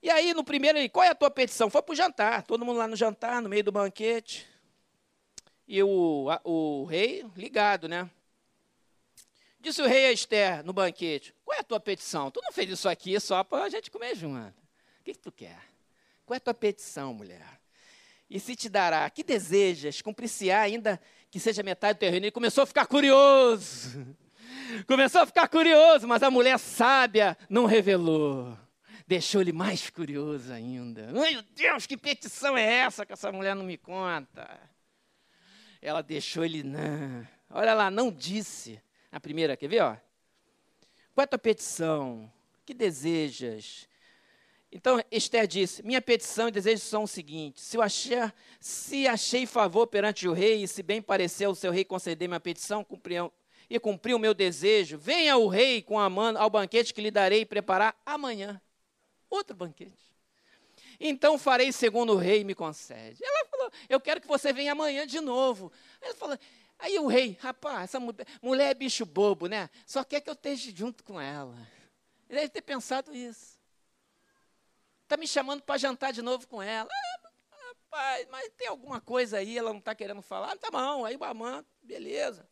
[0.02, 1.70] E aí, no primeiro, ele, qual é a tua petição?
[1.70, 4.46] Foi para o jantar, todo mundo lá no jantar, no meio do banquete.
[5.66, 8.10] E o, a, o rei, ligado, né?
[9.60, 12.30] Disse o rei a Esther no banquete: Qual é a tua petição?
[12.30, 14.50] Tu não fez isso aqui só para a gente comer junto.
[15.00, 15.62] O que, que tu quer?
[16.26, 17.62] Qual é a tua petição, mulher?
[18.34, 19.08] E se te dará.
[19.12, 20.02] Que desejas?
[20.02, 22.26] Cumprir-se-á ainda que seja metade do terreno.
[22.26, 24.04] Ele começou a ficar curioso.
[24.88, 28.58] Começou a ficar curioso, mas a mulher sábia não revelou.
[29.06, 31.12] Deixou ele mais curioso ainda.
[31.12, 34.50] Meu Deus, que petição é essa que essa mulher não me conta?
[35.80, 37.28] Ela deixou ele, não.
[37.52, 38.82] Olha lá, não disse.
[39.12, 39.82] A primeira, quer ver?
[39.84, 39.96] Ó?
[41.14, 42.32] Qual é a tua petição?
[42.66, 43.88] Que desejas?
[44.74, 49.46] Então Esther disse: Minha petição e desejo são o seguinte: se eu achar, se achei
[49.46, 52.84] favor perante o rei, e se bem pareceu o seu rei conceder minha petição
[53.70, 57.12] e cumprir o meu desejo, venha o rei com a mão ao banquete que lhe
[57.12, 58.60] darei preparar amanhã.
[59.30, 59.94] Outro banquete.
[61.00, 63.24] Então farei segundo o rei me concede.
[63.24, 65.72] Ela falou: Eu quero que você venha amanhã de novo.
[66.02, 66.38] Ela falou:
[66.80, 68.00] Aí o rei, rapaz, essa
[68.42, 69.70] mulher é bicho bobo, né?
[69.86, 71.56] Só quer que eu esteja junto com ela.
[72.28, 73.53] Ele deve ter pensado isso.
[75.14, 76.89] Está me chamando para jantar de novo com ela.
[76.91, 77.30] Ah,
[77.68, 80.57] rapaz, mas tem alguma coisa aí, ela não está querendo falar?
[80.57, 82.49] Tá bom, aí o Amã, beleza.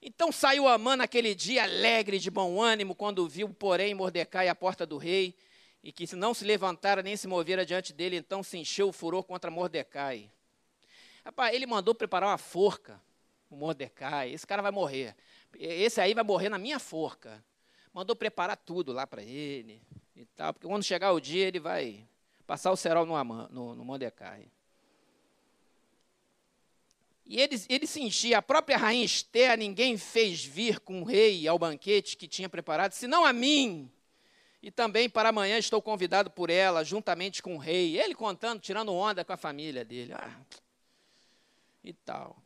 [0.00, 4.86] Então saiu Amã naquele dia alegre, de bom ânimo, quando viu, porém, Mordecai à porta
[4.86, 5.36] do rei,
[5.84, 9.24] e que não se levantara nem se movera diante dele, então se encheu o furor
[9.24, 10.32] contra Mordecai.
[11.22, 12.98] Rapaz, ele mandou preparar uma forca,
[13.50, 15.14] o Mordecai, esse cara vai morrer.
[15.58, 17.44] Esse aí vai morrer na minha forca.
[17.92, 19.82] Mandou preparar tudo lá para ele
[20.16, 22.04] e tal, porque quando chegar o dia ele vai
[22.46, 24.50] passar o cerol no, no, no Mordecai.
[27.26, 31.46] E ele, ele se enchia, a própria rainha Esther, ninguém fez vir com o rei
[31.46, 33.90] ao banquete que tinha preparado, senão a mim.
[34.62, 38.00] E também para amanhã estou convidado por ela, juntamente com o rei.
[38.00, 40.12] Ele contando, tirando onda com a família dele.
[40.12, 40.40] Ah,
[41.84, 42.36] e tal.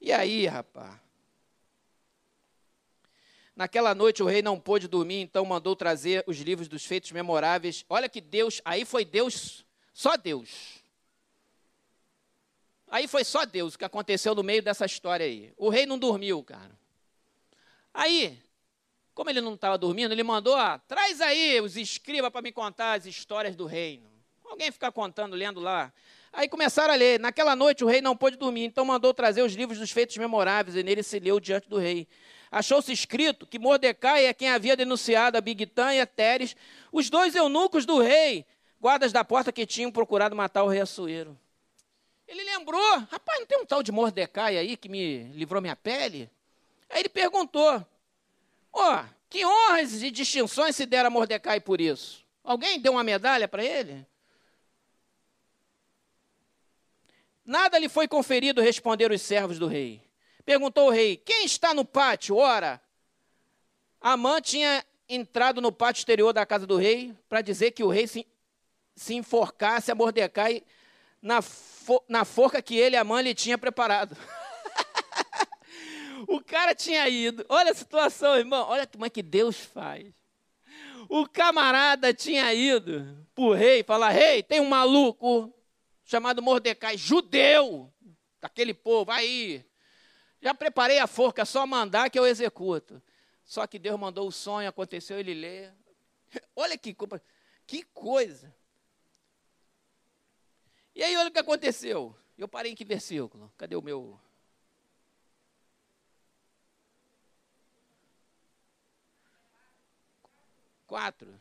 [0.00, 1.05] E aí, rapaz?
[3.56, 7.86] Naquela noite o rei não pôde dormir, então mandou trazer os livros dos feitos memoráveis.
[7.88, 10.84] Olha que Deus, aí foi Deus, só Deus.
[12.88, 15.54] Aí foi só Deus o que aconteceu no meio dessa história aí.
[15.56, 16.70] O rei não dormiu, cara.
[17.94, 18.38] Aí,
[19.14, 22.92] como ele não estava dormindo, ele mandou, ah, traz aí os escribas para me contar
[22.92, 24.06] as histórias do reino.
[24.44, 25.90] Alguém ficar contando, lendo lá.
[26.30, 27.18] Aí começaram a ler.
[27.18, 30.76] Naquela noite o rei não pôde dormir, então mandou trazer os livros dos feitos memoráveis,
[30.76, 32.06] e nele se leu diante do rei
[32.50, 36.56] achou-se escrito que Mordecai é quem havia denunciado a Bigtã e a Teres,
[36.92, 38.46] os dois eunucos do rei,
[38.80, 41.38] guardas da porta que tinham procurado matar o rei Assuero.
[42.26, 46.30] Ele lembrou, rapaz, não tem um tal de Mordecai aí que me livrou minha pele?
[46.90, 47.84] Aí ele perguntou,
[48.72, 52.24] ó, oh, que honras e distinções se deram a Mordecai por isso?
[52.42, 54.06] Alguém deu uma medalha para ele?
[57.44, 60.05] Nada lhe foi conferido, responderam os servos do rei.
[60.46, 62.36] Perguntou o rei: Quem está no pátio?
[62.36, 62.80] Ora,
[64.00, 68.06] Amã tinha entrado no pátio exterior da casa do rei para dizer que o rei
[68.06, 68.24] se,
[68.94, 70.62] se enforcasse a Mordecai
[71.20, 74.16] na, fo, na forca que ele, Amã, lhe tinha preparado.
[76.28, 77.44] o cara tinha ido.
[77.48, 78.68] Olha a situação, irmão.
[78.68, 80.06] Olha como é que Deus faz.
[81.08, 85.52] O camarada tinha ido para o rei falar: Rei, tem um maluco
[86.04, 87.92] chamado Mordecai, judeu,
[88.40, 89.64] daquele povo, aí,
[90.46, 93.02] já preparei a forca, só mandar que eu executo.
[93.44, 95.72] Só que Deus mandou o sonho, aconteceu, ele lê.
[96.54, 96.96] Olha que,
[97.66, 98.54] que coisa.
[100.94, 102.16] E aí, olha o que aconteceu.
[102.38, 103.52] Eu parei em que versículo?
[103.58, 104.20] Cadê o meu?
[110.86, 111.40] Quatro.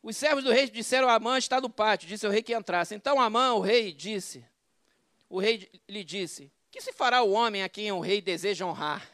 [0.00, 2.94] Os servos do rei disseram a Amã, está no pátio, disse o rei que entrasse.
[2.94, 4.46] Então Amã, o rei, disse,
[5.32, 9.10] o rei lhe disse: Que se fará o homem a quem o rei deseja honrar?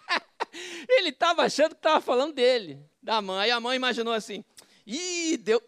[0.86, 3.50] Ele estava achando que estava falando dele, da mãe.
[3.50, 4.44] A mãe imaginou assim:
[4.86, 5.62] Ih, deu.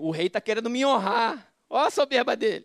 [0.00, 1.52] o rei está querendo me honrar.
[1.68, 2.64] Olha a soberba dele.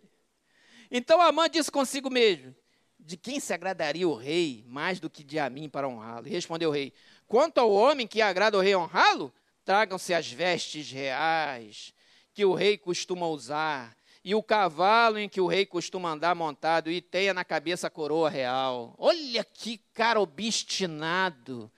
[0.91, 2.55] Então a mãe disse consigo mesmo:
[2.99, 6.27] De quem se agradaria o rei mais do que de a mim para honrá-lo?
[6.27, 6.93] E respondeu o rei:
[7.27, 9.33] Quanto ao homem que agrada o rei honrá-lo,
[9.65, 11.95] tragam-se as vestes reais
[12.31, 16.91] que o rei costuma usar e o cavalo em que o rei costuma andar montado
[16.91, 18.93] e tenha na cabeça a coroa real.
[18.97, 21.71] Olha que cara obstinado,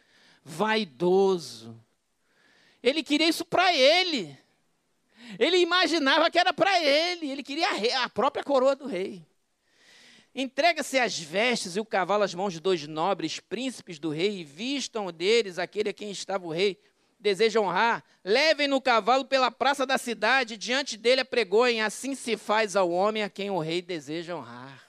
[0.44, 1.80] vaidoso.
[2.82, 4.38] Ele queria isso para ele.
[5.40, 7.32] Ele imaginava que era para ele.
[7.32, 9.26] Ele queria a, própria coroa do rei.
[10.36, 14.44] Entrega-se as vestes e o cavalo às mãos de dois nobres príncipes do rei, e
[14.44, 16.78] vistam deles aquele a quem estava o rei,
[17.24, 22.76] deseja honrar, levem no cavalo pela praça da cidade, diante dele apregoem, assim se faz
[22.76, 24.84] ao homem a quem o rei deseja honrar.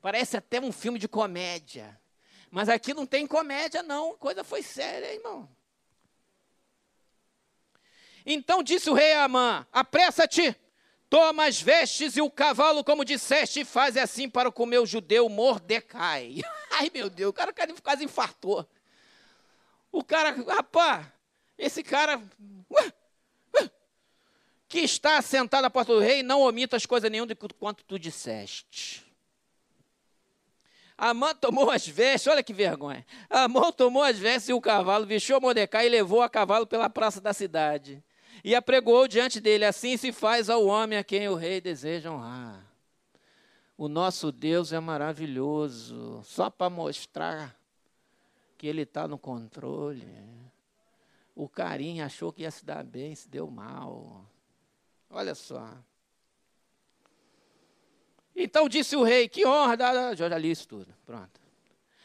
[0.00, 2.00] Parece até um filme de comédia.
[2.48, 4.16] Mas aqui não tem comédia, não.
[4.16, 5.48] Coisa foi séria, irmão.
[8.24, 10.54] Então disse o rei a Amã: Apressa-te,
[11.10, 15.28] toma as vestes e o cavalo, como disseste, e faz assim para o meu judeu
[15.28, 16.36] Mordecai.
[16.70, 18.64] Ai, meu Deus, o cara quase infartou.
[19.96, 21.06] O cara, rapaz,
[21.56, 22.22] esse cara
[24.68, 27.98] que está sentado à porta do rei, não omita as coisas nenhuma de quanto tu
[27.98, 29.02] disseste.
[30.98, 33.06] Amã tomou as vestes, olha que vergonha.
[33.30, 37.18] Amã tomou as vestes e o cavalo, vestiu Mordecai e levou a cavalo pela praça
[37.18, 38.04] da cidade.
[38.44, 42.62] E apregoou diante dele: Assim se faz ao homem a quem o rei deseja honrar.
[43.78, 47.56] O nosso Deus é maravilhoso, só para mostrar
[48.56, 50.06] que ele está no controle.
[51.34, 54.24] O carinho achou que ia se dar bem, se deu mal.
[55.10, 55.76] Olha só.
[58.34, 61.40] Então disse o rei, que honra, já, já li isso tudo, pronto.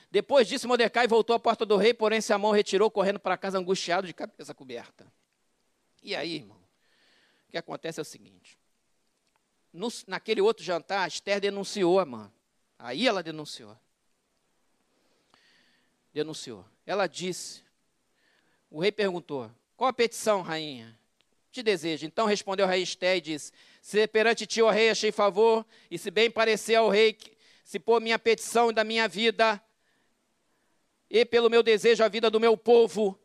[0.10, 4.08] Depois disso, Mordecai voltou à porta do rei, porém Samão retirou, correndo para casa angustiado,
[4.08, 5.08] de cabeça coberta.
[6.04, 6.58] E aí, irmão,
[7.47, 8.58] o que acontece é o seguinte.
[9.72, 12.30] No, naquele outro jantar, Esther denunciou a mãe.
[12.78, 13.78] Aí ela denunciou.
[16.14, 16.66] Denunciou.
[16.86, 17.62] Ela disse,
[18.70, 20.97] o rei perguntou, qual a petição, rainha?
[21.51, 22.05] Te deseja.
[22.05, 23.51] Então respondeu o rei Esther e disse,
[23.82, 27.18] se perante ti, ó rei, achei favor, e se bem parecer ao rei,
[27.64, 29.62] se por minha petição da minha vida,
[31.09, 33.20] e pelo meu desejo a vida do meu povo,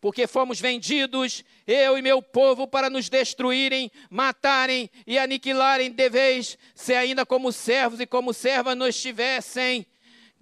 [0.00, 6.92] porque fomos vendidos, eu e meu povo, para nos destruírem, matarem e aniquilarem, deveis, se
[6.94, 9.86] ainda como servos e como servas nos tivessem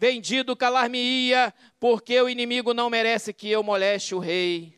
[0.03, 4.77] vendido, calar-me-ia, porque o inimigo não merece que eu moleste o rei.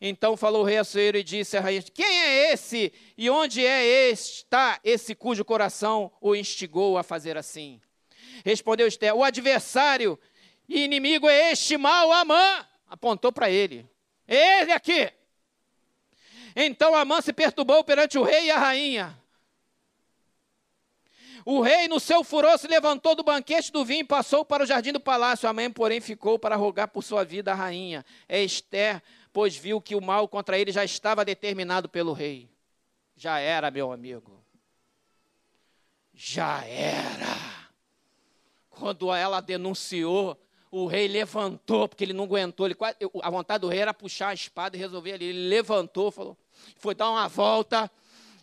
[0.00, 4.08] Então falou o rei Assuero e disse à rainha: Quem é esse e onde é
[4.10, 7.80] está esse cujo coração o instigou a fazer assim?
[8.44, 10.16] Respondeu Esther: O adversário
[10.68, 12.64] e inimigo é este mal Amã.
[12.86, 13.84] Apontou para ele:
[14.28, 15.12] Ele aqui.
[16.54, 19.19] Então Amã se perturbou perante o rei e a rainha.
[21.44, 24.66] O rei, no seu furor, se levantou do banquete do vinho e passou para o
[24.66, 25.48] jardim do palácio.
[25.48, 28.04] A mãe, porém, ficou para rogar por sua vida a rainha.
[28.28, 32.48] É Esther pois viu que o mal contra ele já estava determinado pelo rei.
[33.16, 34.42] Já era, meu amigo.
[36.12, 37.70] Já era.
[38.68, 40.36] Quando ela denunciou,
[40.70, 42.66] o rei levantou, porque ele não aguentou.
[42.66, 42.76] Ele,
[43.22, 45.26] a vontade do rei era puxar a espada e resolver ali.
[45.26, 46.36] Ele levantou, falou,
[46.76, 47.90] foi dar uma volta,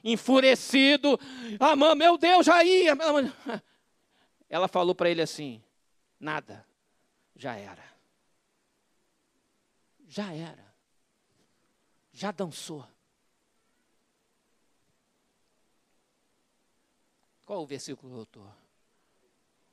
[0.04, 1.20] enfurecido.
[1.60, 2.94] Ah, mãe, meu Deus, já ia.
[4.50, 5.62] Ela falou para ele assim:
[6.20, 6.66] nada,
[7.36, 7.84] já era.
[10.08, 10.68] Já era
[12.18, 12.84] já dançou.
[17.46, 18.56] Qual o versículo que eu estou?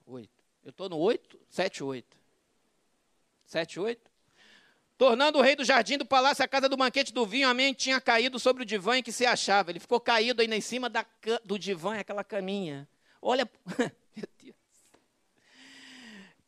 [0.06, 0.44] Oito.
[0.62, 2.18] Eu estou no oito, sete, oito.
[3.46, 4.10] Sete, oito.
[5.04, 7.76] Tornando o rei do jardim do palácio a casa do banquete do vinho, a mente
[7.76, 9.70] tinha caído sobre o divã em que se achava.
[9.70, 11.04] Ele ficou caído aí em cima da,
[11.44, 12.88] do divã, aquela caminha.
[13.20, 13.46] Olha,
[14.16, 14.56] meu Deus.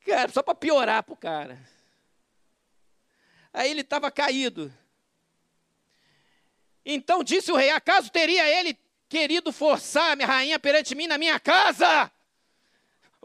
[0.06, 1.60] Cara, só para piorar para o cara.
[3.52, 4.72] Aí ele estava caído.
[6.82, 8.74] Então disse o rei: Acaso teria ele
[9.06, 12.10] querido forçar a minha rainha perante mim na minha casa?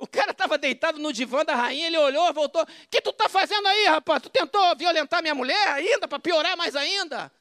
[0.01, 2.63] O cara estava deitado no divã da rainha, ele olhou, voltou.
[2.63, 4.23] O que tu está fazendo aí, rapaz?
[4.23, 7.31] Tu tentou violentar minha mulher ainda, para piorar mais ainda?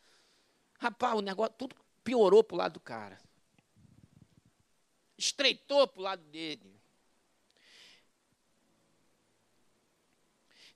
[0.79, 3.19] Rapaz, o negócio tudo piorou para o lado do cara.
[5.17, 6.79] Estreitou para o lado dele.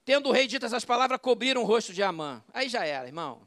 [0.06, 2.42] Tendo o rei dito essas palavras, cobriram o rosto de Amã.
[2.54, 3.46] Aí já era, irmão.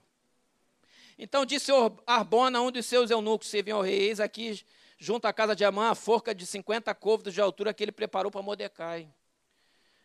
[1.18, 1.72] Então disse
[2.06, 4.64] Arbona, um dos seus eunucos, serviam ao rei, eis aqui,
[4.98, 8.32] junto à casa de Amã, a forca de 50 côvados de altura que ele preparou
[8.32, 9.08] para Mordecai,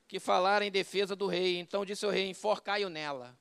[0.06, 1.58] que falara em defesa do rei.
[1.58, 3.36] Então disse o rei, enforcai-o nela.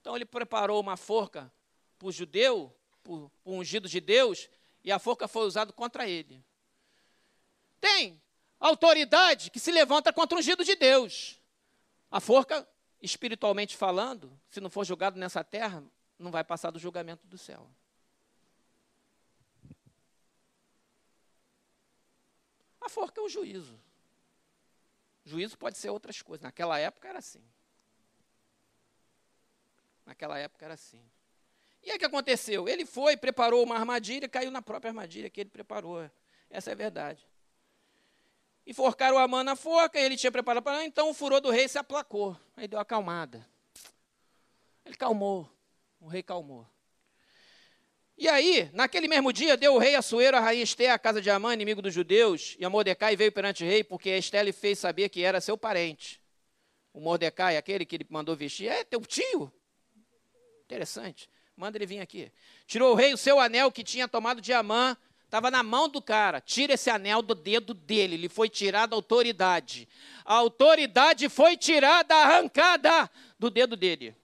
[0.00, 1.52] Então ele preparou uma forca
[1.98, 2.74] para o judeu,
[3.04, 4.48] para o ungido de Deus,
[4.82, 6.42] e a forca foi usada contra ele.
[7.80, 8.20] Tem
[8.58, 11.38] autoridade que se levanta contra o ungido de Deus.
[12.10, 12.66] A forca,
[13.00, 15.84] espiritualmente falando, se não for julgado nessa terra,
[16.18, 17.70] não vai passar do julgamento do céu.
[22.90, 23.80] Forca é o juízo.
[25.24, 26.42] Juízo pode ser outras coisas.
[26.42, 27.42] Naquela época era assim.
[30.04, 31.02] Naquela época era assim.
[31.82, 32.68] E aí o que aconteceu?
[32.68, 36.10] Ele foi, preparou uma armadilha, caiu na própria armadilha que ele preparou.
[36.50, 37.26] Essa é a verdade.
[38.66, 41.78] Enforcaram a mão na forca, ele tinha preparado para então o furor do rei se
[41.78, 42.36] aplacou.
[42.56, 43.46] Aí deu acalmada.
[44.84, 45.50] Ele calmou.
[46.00, 46.66] O rei calmou.
[48.20, 51.30] E aí, naquele mesmo dia, deu o rei Assuero a rainha Esté à casa de
[51.30, 54.52] Amã, inimigo dos judeus, e a Mordecai veio perante o rei, porque a Esté lhe
[54.52, 56.20] fez saber que era seu parente.
[56.92, 59.50] O Mordecai, aquele que ele mandou vestir, é teu tio.
[60.66, 61.30] Interessante.
[61.56, 62.30] manda ele vir aqui.
[62.66, 64.94] Tirou o rei o seu anel que tinha tomado de Amã,
[65.24, 66.42] estava na mão do cara.
[66.42, 69.88] Tira esse anel do dedo dele, lhe foi tirada a autoridade.
[70.26, 74.14] A autoridade foi tirada, arrancada do dedo dele.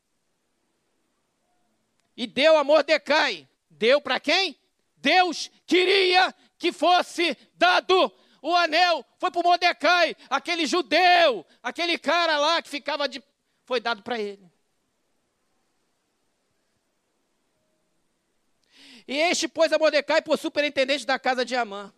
[2.15, 3.49] E deu a Mordecai.
[3.77, 4.59] Deu para quem?
[4.97, 8.13] Deus queria que fosse dado
[8.43, 9.05] o anel.
[9.19, 13.23] Foi para Mordecai, aquele judeu, aquele cara lá que ficava de.
[13.65, 14.51] Foi dado para ele.
[19.07, 21.93] E este pôs a Mordecai por superintendente da casa de Amã.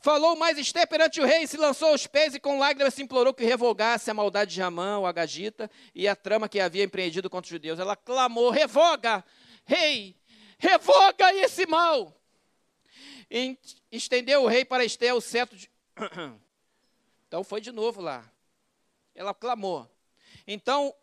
[0.00, 3.32] Falou mais Esther perante o rei, se lançou aos pés e com lágrimas se implorou
[3.32, 7.46] que revogasse a maldade de Amã, o Agagita, e a trama que havia empreendido contra
[7.46, 7.78] os judeus.
[7.78, 9.24] Ela clamou: revoga,
[9.64, 10.16] rei,
[10.58, 12.14] revoga esse mal.
[13.30, 13.58] E
[13.90, 15.70] estendeu o rei para Esther o cetro de.
[17.26, 18.30] Então foi de novo lá.
[19.12, 19.90] Ela clamou.
[20.46, 20.94] Então,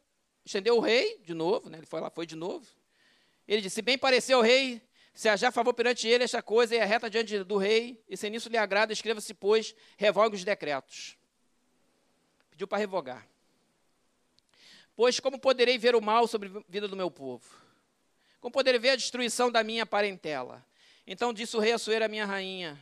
[0.46, 1.78] estendeu o rei, de novo, né?
[1.80, 2.66] ele foi lá, foi de novo.
[3.46, 4.82] Ele disse: Bem pareceu o rei,
[5.14, 8.30] se haja favor perante ele esta coisa, e é reta diante do rei, e se
[8.30, 11.18] nisso lhe agrada, escreva-se, pois, revogue os decretos.
[12.50, 13.28] Pediu para revogar.
[14.96, 17.46] Pois como poderei ver o mal sobre a vida do meu povo?
[18.42, 20.66] Como poderei ver a destruição da minha parentela?
[21.06, 22.76] Então disse o rei Assuero, a minha rainha,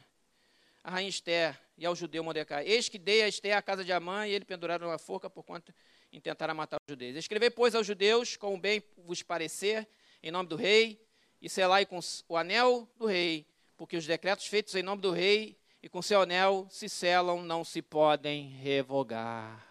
[0.82, 3.92] a rainha Esther, e ao judeu Mordecai: Eis que dei a Esther a casa de
[3.92, 5.74] Amã, e ele penduraram uma forca por quanto
[6.14, 7.18] intentaram matar os judeus.
[7.18, 9.86] Escrevei, pois, aos judeus, como bem vos parecer,
[10.24, 11.06] em nome do rei,
[11.42, 12.00] e selai com
[12.30, 13.46] o anel do rei,
[13.76, 17.66] porque os decretos feitos em nome do rei e com seu anel se selam, não
[17.66, 19.68] se podem revogar.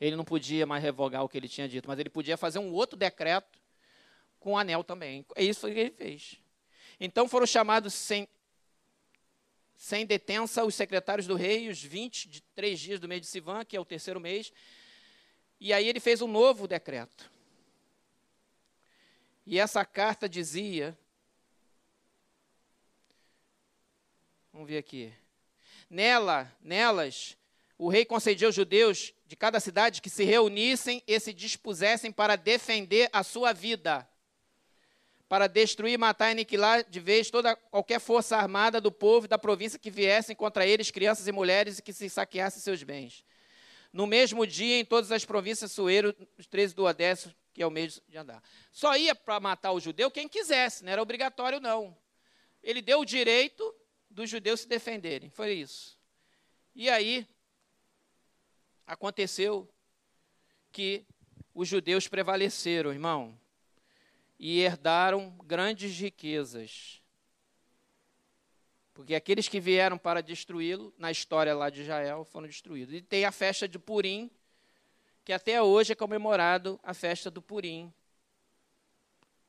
[0.00, 2.72] Ele não podia mais revogar o que ele tinha dito, mas ele podia fazer um
[2.72, 3.61] outro decreto
[4.42, 5.24] com o anel também.
[5.36, 6.36] É isso que ele fez.
[6.98, 8.28] Então foram chamados sem,
[9.76, 13.80] sem detença os secretários do rei, os 23 dias do mês de Sivan, que é
[13.80, 14.52] o terceiro mês.
[15.60, 17.30] E aí ele fez um novo decreto.
[19.46, 20.98] E essa carta dizia.
[24.52, 25.12] Vamos ver aqui.
[25.88, 27.36] Nela, nelas,
[27.78, 32.36] o rei concedia aos judeus de cada cidade que se reunissem e se dispusessem para
[32.36, 34.08] defender a sua vida,
[35.32, 39.38] para destruir, matar e aniquilar de vez toda qualquer força armada do povo e da
[39.38, 43.24] província que viessem contra eles, crianças e mulheres, e que se saqueassem seus bens.
[43.90, 47.70] No mesmo dia, em todas as províncias, Sueiro, os 13 do Odécio, que é o
[47.70, 48.42] meio de andar.
[48.70, 51.96] Só ia para matar o judeu quem quisesse, não era obrigatório, não.
[52.62, 53.74] Ele deu o direito
[54.10, 55.98] dos judeus se defenderem, foi isso.
[56.74, 57.26] E aí,
[58.86, 59.66] aconteceu
[60.70, 61.06] que
[61.54, 63.40] os judeus prevaleceram, irmão,
[64.44, 67.00] e herdaram grandes riquezas.
[68.92, 72.92] Porque aqueles que vieram para destruí-lo, na história lá de Israel, foram destruídos.
[72.92, 74.28] E tem a festa de Purim,
[75.24, 77.94] que até hoje é comemorado a festa do Purim,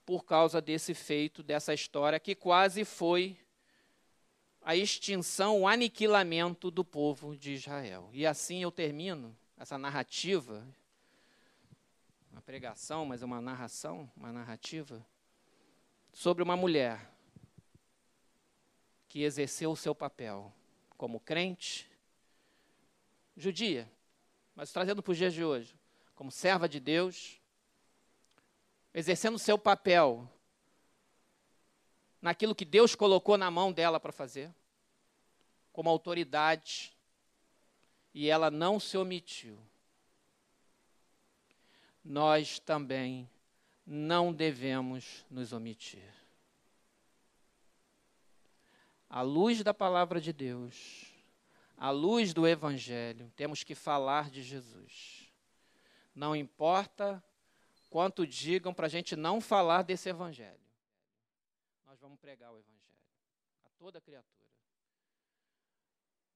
[0.05, 3.35] por causa desse feito, dessa história, que quase foi
[4.61, 8.11] a extinção, o aniquilamento do povo de Israel.
[8.13, 10.63] E assim eu termino essa narrativa,
[12.33, 15.05] uma pregação, mas é uma narração, uma narrativa,
[16.11, 17.11] sobre uma mulher
[19.07, 20.51] que exerceu o seu papel
[20.97, 21.87] como crente,
[23.37, 23.89] judia,
[24.55, 25.79] mas trazendo para os dias de hoje,
[26.15, 27.39] como serva de Deus,
[28.91, 30.27] exercendo o seu papel
[32.19, 34.51] naquilo que Deus colocou na mão dela para fazer,
[35.71, 36.97] como autoridade,
[38.11, 39.59] e ela não se omitiu.
[42.03, 43.29] Nós também
[43.85, 46.13] não devemos nos omitir.
[49.09, 51.13] À luz da palavra de Deus,
[51.77, 55.31] à luz do Evangelho, temos que falar de Jesus.
[56.15, 57.23] Não importa
[57.89, 60.59] quanto digam para a gente não falar desse Evangelho.
[61.85, 62.73] Nós vamos pregar o Evangelho
[63.65, 64.42] a toda criatura.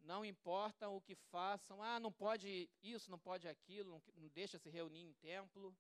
[0.08, 4.70] Não importa o que façam, ah, não pode isso, não pode aquilo, não, deixa se
[4.70, 5.76] reunir em templo.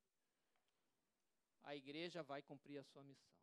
[1.63, 3.36] A igreja vai cumprir a sua missão.